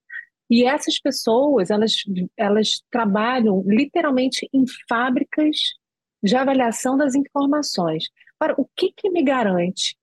[0.50, 2.04] E essas pessoas, elas,
[2.36, 5.80] elas trabalham literalmente em fábricas
[6.22, 8.08] de avaliação das informações.
[8.38, 9.96] Para o que, que me garante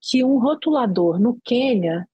[0.00, 2.06] que um rotulador no Quênia,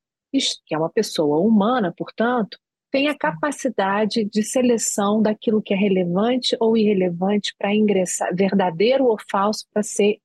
[0.66, 2.58] que é uma pessoa humana, portanto,
[2.90, 9.66] tenha capacidade de seleção daquilo que é relevante ou irrelevante para ingressar, verdadeiro ou falso,
[9.72, 10.18] para ser,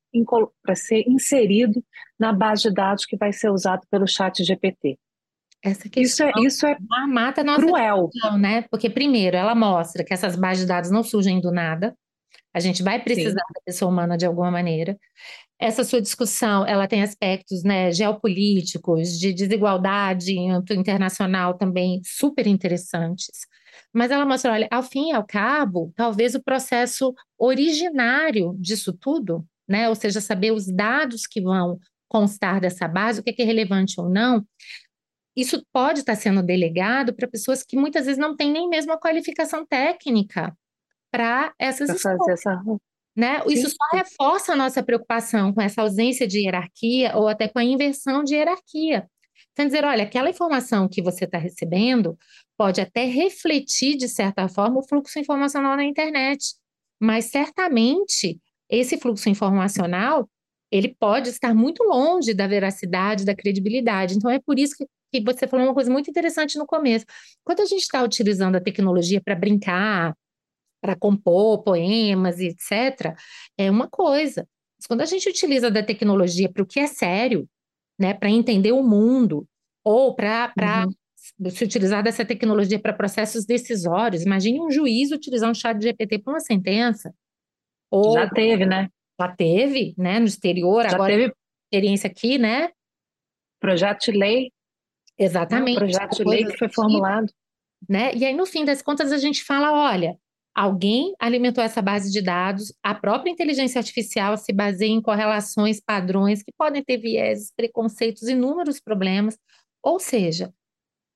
[0.61, 1.83] para ser inserido
[2.19, 4.99] na base de dados que vai ser usado pelo chat GPT.
[5.63, 8.09] Essa questão isso é, isso é mata nossa cruel.
[8.11, 8.63] Discussão, né?
[8.69, 11.95] Porque, primeiro, ela mostra que essas bases de dados não surgem do nada,
[12.57, 13.53] a gente vai precisar Sim.
[13.53, 14.97] da pessoa humana de alguma maneira.
[15.59, 20.35] essa sua discussão, ela tem aspectos, né, geopolíticos, de desigualdade
[20.71, 23.47] internacional também super interessantes.
[23.93, 29.45] Mas ela mostra, olha, ao fim e ao cabo, talvez o processo originário disso tudo,
[29.67, 33.99] né, ou seja, saber os dados que vão constar dessa base, o que é, relevante
[33.99, 34.45] ou não,
[35.35, 38.99] isso pode estar sendo delegado para pessoas que muitas vezes não têm nem mesmo a
[38.99, 40.55] qualificação técnica
[41.17, 42.45] para essas escolhas.
[42.45, 42.61] Essa...
[43.15, 43.41] Né?
[43.47, 47.63] Isso só reforça a nossa preocupação com essa ausência de hierarquia ou até com a
[47.63, 49.09] inversão de hierarquia.
[49.51, 52.15] Então, dizer, olha, aquela informação que você está recebendo
[52.55, 56.53] pode até refletir, de certa forma, o fluxo informacional na internet,
[56.99, 58.39] mas certamente
[58.69, 60.29] esse fluxo informacional
[60.71, 64.15] ele pode estar muito longe da veracidade, da credibilidade.
[64.15, 67.05] Então, é por isso que, que você falou uma coisa muito interessante no começo.
[67.43, 70.13] Quando a gente está utilizando a tecnologia para brincar,
[70.87, 73.13] para compor poemas e etc.,
[73.57, 74.47] é uma coisa.
[74.79, 77.45] Mas quando a gente utiliza da tecnologia para o que é sério,
[77.99, 79.45] né, para entender o mundo,
[79.83, 80.53] ou para
[81.41, 81.49] uhum.
[81.49, 86.19] se utilizar dessa tecnologia para processos decisórios, imagine um juiz utilizar um chat de GPT
[86.19, 87.13] para uma sentença.
[87.91, 88.89] Ou, já teve, né?
[89.19, 91.33] Já teve, né, no exterior, já agora teve
[91.65, 92.69] experiência aqui, né?
[93.59, 94.51] Projeto de lei.
[95.17, 95.79] Exatamente.
[95.79, 97.27] projeto de lei que foi formulado.
[97.89, 98.13] Né?
[98.15, 100.17] E aí, no fim das contas, a gente fala: olha,
[100.57, 106.41] Alguém alimentou essa base de dados, a própria inteligência artificial se baseia em correlações, padrões
[106.41, 109.37] que podem ter vieses, preconceitos, inúmeros problemas.
[109.83, 110.51] Ou seja,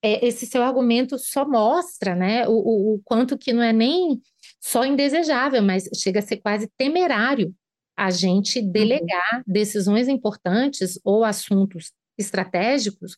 [0.00, 4.22] é, esse seu argumento só mostra né, o, o, o, quanto que não é nem
[4.60, 7.52] só indesejável, mas chega a ser quase temerário
[7.96, 8.70] a gente uhum.
[8.70, 13.16] delegar decisões importantes ou assuntos estratégicos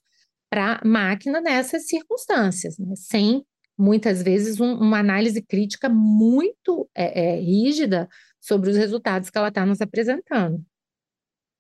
[0.49, 3.45] para a máquina nessas circunstâncias, né, sem
[3.77, 8.09] muitas vezes um, uma análise crítica muito é, é, rígida
[8.41, 10.65] sobre os resultados que ela está nos apresentando.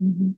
[0.00, 0.34] Uhum.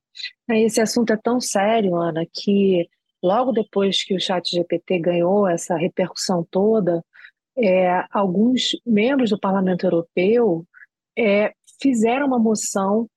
[0.50, 2.88] Esse assunto é tão sério, Ana, que
[3.22, 7.04] logo depois que o Chat GPT ganhou essa repercussão toda,
[7.58, 10.64] é, alguns membros do Parlamento Europeu
[11.18, 13.08] é, fizeram uma moção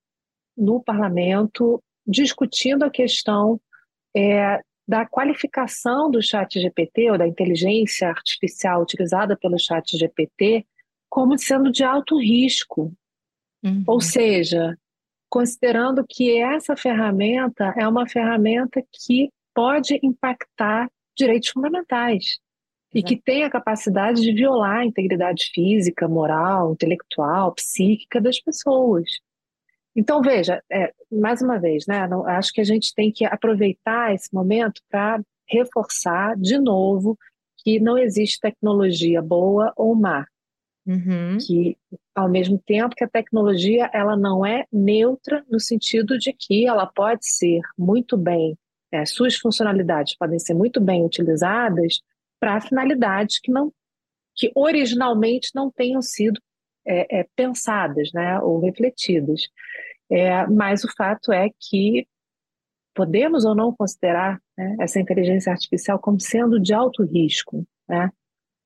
[0.57, 3.59] no parlamento discutindo a questão
[4.15, 10.65] é, da qualificação do chat GPT ou da inteligência artificial utilizada pelo chat GPT
[11.07, 12.91] como sendo de alto risco.
[13.63, 13.83] Uhum.
[13.85, 14.75] Ou seja,
[15.29, 22.39] considerando que essa ferramenta é uma ferramenta que pode impactar direitos fundamentais
[22.91, 29.07] e que tem a capacidade de violar a integridade física, moral, intelectual, psíquica das pessoas.
[29.99, 34.15] Então, veja, é, mais uma vez, né, não, acho que a gente tem que aproveitar
[34.15, 37.17] esse momento para reforçar de novo
[37.57, 40.25] que não existe tecnologia boa ou má.
[40.87, 41.37] Uhum.
[41.45, 41.77] Que,
[42.15, 46.87] ao mesmo tempo que a tecnologia ela não é neutra no sentido de que ela
[46.87, 48.57] pode ser muito bem,
[48.93, 51.99] é, suas funcionalidades podem ser muito bem utilizadas
[52.39, 53.73] para finalidades que não
[54.33, 56.39] que originalmente não tenham sido
[56.87, 59.41] é, é, pensadas né, ou refletidas.
[60.11, 62.07] É, mas o fato é que
[62.95, 67.65] podemos ou não considerar né, essa inteligência artificial como sendo de alto risco.
[67.87, 68.09] Né?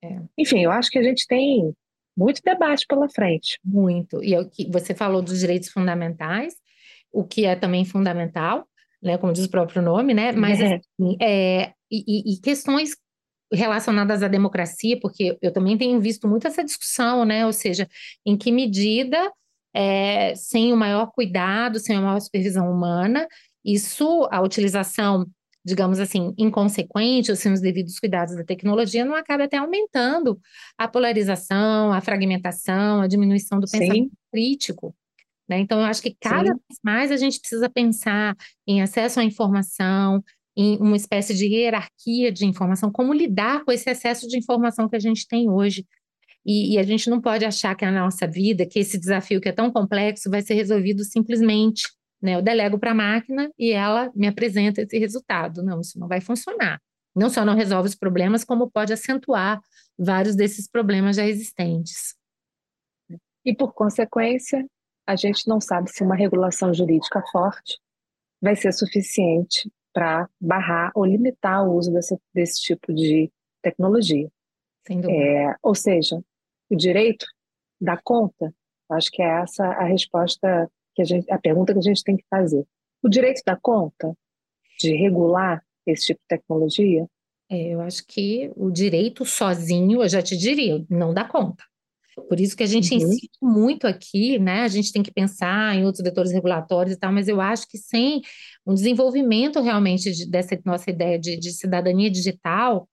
[0.02, 0.20] É.
[0.38, 1.72] Enfim, eu acho que a gente tem
[2.16, 3.58] muito debate pela frente.
[3.64, 4.22] Muito.
[4.22, 6.54] E é o que você falou dos direitos fundamentais,
[7.12, 8.66] o que é também fundamental,
[9.02, 10.32] né, como diz o próprio nome, né?
[10.32, 10.76] Mas é.
[10.76, 12.96] Assim, é, e, e, questões
[13.52, 17.44] relacionadas à democracia, porque eu também tenho visto muito essa discussão, né?
[17.46, 17.86] Ou seja,
[18.24, 19.30] em que medida
[19.74, 23.26] é, sem o maior cuidado, sem a maior supervisão humana,
[23.64, 25.26] isso, a utilização,
[25.64, 30.38] digamos assim, inconsequente ou sem os devidos cuidados da tecnologia, não acaba até aumentando
[30.78, 33.78] a polarização, a fragmentação, a diminuição do Sim.
[33.78, 34.94] pensamento crítico.
[35.48, 35.58] Né?
[35.58, 36.60] Então, eu acho que cada Sim.
[36.68, 40.22] vez mais a gente precisa pensar em acesso à informação,
[40.56, 44.96] em uma espécie de hierarquia de informação, como lidar com esse excesso de informação que
[44.96, 45.84] a gente tem hoje.
[46.44, 49.48] E, e, a gente não pode achar que a nossa vida, que esse desafio que
[49.48, 51.84] é tão complexo, vai ser resolvido simplesmente.
[52.20, 52.34] Né?
[52.34, 55.62] Eu delego para a máquina e ela me apresenta esse resultado.
[55.62, 56.80] Não, isso não vai funcionar.
[57.16, 59.60] Não só não resolve os problemas, como pode acentuar
[59.98, 62.14] vários desses problemas já existentes.
[63.44, 64.66] E, por consequência,
[65.06, 67.78] a gente não sabe se uma regulação jurídica forte
[68.40, 73.30] vai ser suficiente para barrar ou limitar o uso desse, desse tipo de
[73.62, 74.28] tecnologia.
[74.86, 75.22] Sem dúvida.
[75.22, 76.20] É, ou seja,
[76.74, 77.26] o direito
[77.80, 78.52] dá conta?
[78.90, 82.16] Acho que é essa a resposta que a gente, a pergunta que a gente tem
[82.16, 82.64] que fazer.
[83.02, 84.16] O direito dá conta
[84.78, 87.06] de regular esse tipo de tecnologia?
[87.50, 91.62] É, eu acho que o direito sozinho, eu já te diria, não dá conta.
[92.28, 92.98] Por isso que a gente uhum.
[92.98, 94.62] insiste muito aqui, né?
[94.62, 97.76] A gente tem que pensar em outros vetores regulatórios e tal, mas eu acho que
[97.76, 98.22] sem
[98.64, 102.88] um desenvolvimento realmente de, dessa nossa ideia de, de cidadania digital,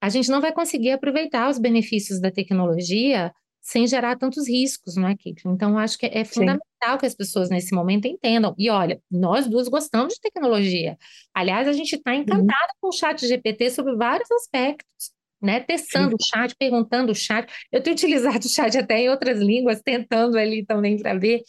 [0.00, 5.08] a gente não vai conseguir aproveitar os benefícios da tecnologia sem gerar tantos riscos, não
[5.08, 5.42] é, Kate?
[5.46, 6.98] Então, acho que é fundamental Sim.
[7.00, 8.54] que as pessoas nesse momento entendam.
[8.56, 10.96] E olha, nós duas gostamos de tecnologia.
[11.34, 12.80] Aliás, a gente está encantada uhum.
[12.80, 15.60] com o chat GPT sobre vários aspectos né?
[15.60, 16.16] Testando Sim.
[16.18, 17.50] o chat, perguntando o chat.
[17.70, 21.42] Eu tenho utilizado o chat até em outras línguas, tentando ali também para ver.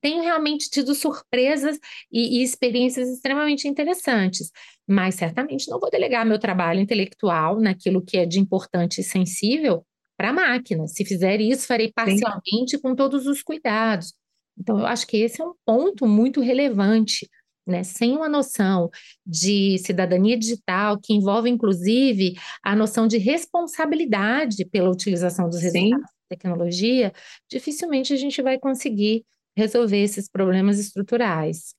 [0.00, 1.78] Tenho realmente tido surpresas
[2.10, 4.50] e, e, experiências extremamente interessantes,
[4.86, 9.84] mas certamente não vou delegar meu trabalho intelectual naquilo que é de importante e sensível
[10.16, 10.86] para a máquina.
[10.86, 14.14] Se fizer isso, farei parcialmente com todos os cuidados.
[14.58, 17.28] Então, eu acho que esse é um ponto muito relevante
[17.66, 18.90] né, sem uma noção
[19.24, 26.00] de cidadania digital, que envolve, inclusive, a noção de responsabilidade pela utilização dos resultados Sim.
[26.02, 27.12] da tecnologia,
[27.48, 29.24] dificilmente a gente vai conseguir
[29.60, 31.74] resolver esses problemas estruturais.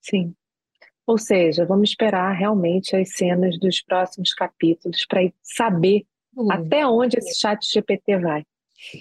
[0.00, 0.34] Sim.
[1.06, 6.50] Ou seja, vamos esperar realmente as cenas dos próximos capítulos para saber uhum.
[6.50, 8.42] até onde esse chat GPT vai.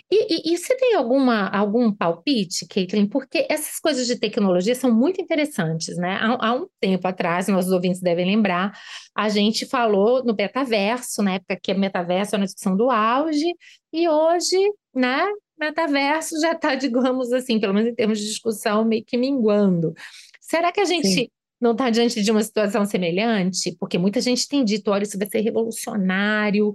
[0.10, 3.08] E, e, e, você tem alguma, algum palpite, Caitlin?
[3.08, 6.18] Porque essas coisas de tecnologia são muito interessantes, né?
[6.22, 8.72] Há, há, um tempo atrás, nossos ouvintes devem lembrar,
[9.16, 13.54] a gente falou no metaverso, na época que o metaverso era uma discussão do auge,
[13.92, 14.58] e hoje,
[14.96, 15.26] né,
[15.60, 19.94] metaverso já está, digamos assim, pelo menos em termos de discussão, meio que minguando.
[20.42, 21.28] Será que a gente Sim
[21.64, 23.76] não está diante de uma situação semelhante?
[23.80, 26.74] Porque muita gente tem dito, olha, isso vai ser revolucionário,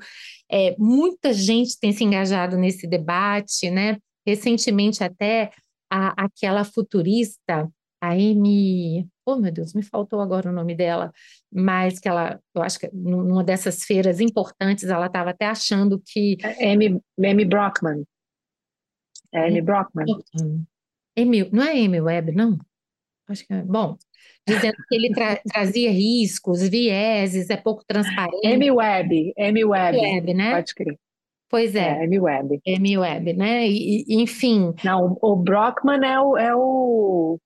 [0.50, 3.98] é, muita gente tem se engajado nesse debate, né?
[4.26, 5.50] Recentemente até
[5.90, 7.70] a, aquela futurista,
[8.00, 11.12] a Amy, oh meu Deus, me faltou agora o nome dela,
[11.52, 16.38] mas que ela, eu acho que numa dessas feiras importantes, ela estava até achando que...
[16.42, 18.04] É Amy, Amy Brockman.
[19.32, 20.06] É Amy Brockman.
[21.16, 22.58] Amy, não é Amy Webb, não?
[23.28, 23.62] Acho que é.
[23.62, 23.96] Bom,
[24.46, 28.46] dizendo que ele tra trazia riscos, vieses, é pouco transparente.
[28.46, 30.54] M-Web, M-Web, Web, né?
[30.54, 30.98] Pode crer.
[31.50, 32.00] Pois é.
[32.00, 32.60] é M-Web.
[32.64, 33.68] M-Web, né?
[33.68, 34.74] E, enfim.
[34.84, 37.38] Não, o Brockman é o, é o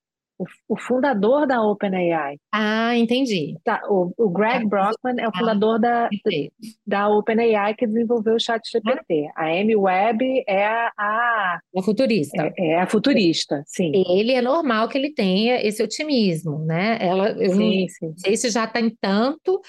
[0.69, 2.39] o, fundador da OpenAI.
[2.53, 3.57] Ah, entendi.
[3.65, 6.09] Tá, o, o Greg ah, Brockman é o ah, fundador da,
[6.87, 9.31] da OpenAI que desenvolveu o ChatGPT.
[9.35, 9.45] Ah.
[9.45, 12.53] A Amy Webb é a, a, a futurista.
[12.57, 13.93] É, é, a futurista, sim.
[14.09, 16.99] Ele é normal que ele tenha esse otimismo, né?
[17.01, 18.15] Ela, eu sim, não sim.
[18.17, 19.61] sei se já está em tanto,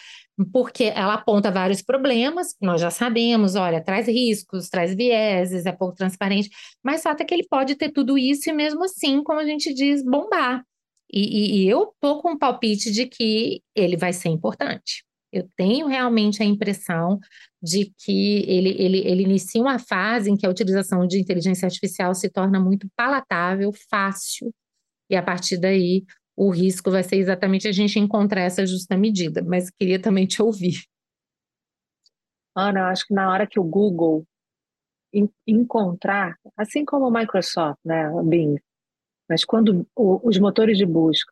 [0.51, 5.95] porque ela aponta vários problemas, nós já sabemos, olha, traz riscos, traz vieses, é pouco
[5.95, 6.49] transparente,
[6.84, 9.45] mas o fato é que ele pode ter tudo isso e mesmo assim, como a
[9.45, 10.63] gente diz, bombar.
[11.11, 15.03] E, e, e eu estou com um palpite de que ele vai ser importante.
[15.31, 17.19] Eu tenho realmente a impressão
[17.61, 22.13] de que ele, ele, ele inicia uma fase em que a utilização de inteligência artificial
[22.15, 24.51] se torna muito palatável, fácil,
[25.09, 26.03] e a partir daí
[26.36, 30.41] o risco vai ser exatamente a gente encontrar essa justa medida, mas queria também te
[30.41, 30.84] ouvir.
[32.55, 34.25] Ana, acho que na hora que o Google
[35.45, 38.55] encontrar, assim como o Microsoft, né, o Bing,
[39.29, 41.31] mas quando o, os motores de busca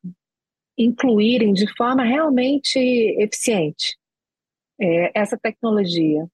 [0.77, 2.79] incluírem de forma realmente
[3.19, 3.97] eficiente
[4.79, 6.27] é, essa tecnologia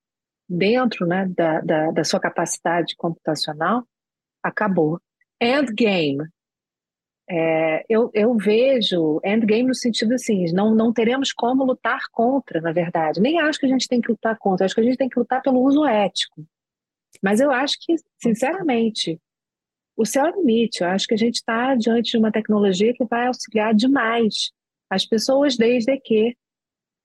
[0.47, 3.83] dentro né, da, da, da sua capacidade computacional,
[4.41, 4.99] acabou.
[5.41, 6.25] Endgame,
[7.29, 12.71] é, eu, eu vejo endgame no sentido assim, não, não teremos como lutar contra, na
[12.71, 13.19] verdade.
[13.19, 15.19] Nem acho que a gente tem que lutar contra, acho que a gente tem que
[15.19, 16.45] lutar pelo uso ético.
[17.21, 19.19] Mas eu acho que, sinceramente,
[19.95, 20.81] o céu é o limite.
[20.81, 24.51] Eu acho que a gente está diante de uma tecnologia que vai auxiliar demais
[24.89, 26.37] as pessoas, desde que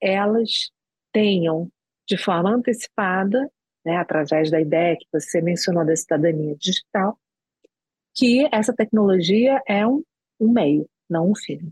[0.01, 0.71] elas
[1.11, 1.69] tenham,
[2.07, 3.51] de forma antecipada,
[3.85, 7.17] né, através da ideia que você mencionou da cidadania digital,
[8.15, 10.01] que essa tecnologia é um
[10.39, 11.71] um meio, não um fim.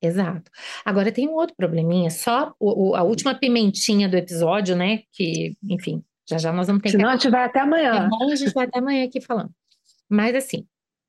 [0.00, 0.50] Exato.
[0.84, 5.02] Agora tem um outro probleminha, só o, o, a última pimentinha do episódio, né?
[5.12, 7.06] Que, enfim, já já nós vamos ter Senão que.
[7.06, 8.08] Senão a gente vai até amanhã.
[8.10, 9.50] É a gente vai até amanhã aqui falando.
[10.08, 10.66] Mas assim,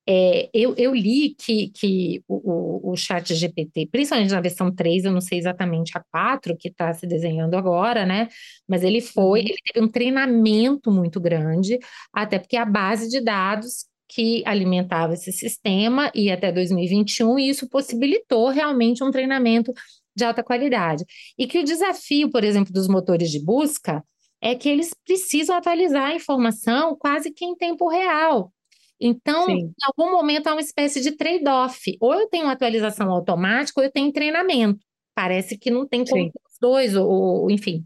[0.08, 5.06] é, eu, eu, li que, que o, o, o, chat GPT, principalmente na versão 3,
[5.06, 8.28] eu não sei exatamente a 4 que está se desenhando agora, né?
[8.68, 9.48] Mas ele foi, uhum.
[9.48, 11.80] ele teve um treinamento muito grande,
[12.12, 17.68] até porque a base de dados que alimentava esse sistema e até 2021, e isso
[17.68, 19.74] possibilitou realmente um treinamento
[20.16, 21.04] de alta qualidade.
[21.36, 24.04] E que o desafio, por exemplo, dos motores de busca
[24.40, 28.54] é que eles precisam atualizar a informação quase que em tempo real.
[29.00, 29.54] Então, Sim.
[29.54, 31.98] em algum momento há uma espécie de trade-off.
[32.00, 34.80] Ou eu tenho atualização automática, ou eu tenho treinamento.
[35.16, 37.84] Parece que não tem como os dois, ou, ou, enfim.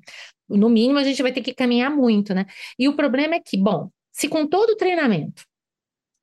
[0.49, 2.45] No mínimo, a gente vai ter que caminhar muito, né?
[2.77, 5.43] E o problema é que, bom, Se com todo o treinamento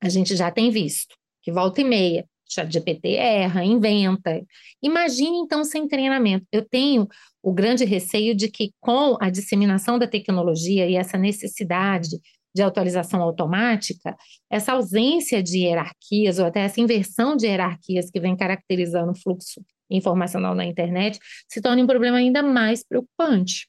[0.05, 4.41] a gente já tem visto que volta e meia, chat GPT erra, inventa.
[4.81, 6.45] Imagine então sem treinamento.
[6.51, 7.07] Eu tenho
[7.41, 12.19] o grande receio de que com a disseminação da tecnologia e essa necessidade
[12.53, 14.15] de atualização automática,
[14.49, 19.61] essa ausência de hierarquias ou até essa inversão de hierarquias que vem caracterizando o fluxo
[19.89, 23.67] informacional na internet se torne um problema ainda mais preocupante.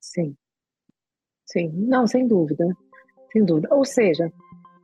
[0.00, 0.36] Sim.
[1.46, 2.64] Sim, não, sem dúvida.
[3.32, 3.68] Sem dúvida.
[3.74, 4.32] Ou seja,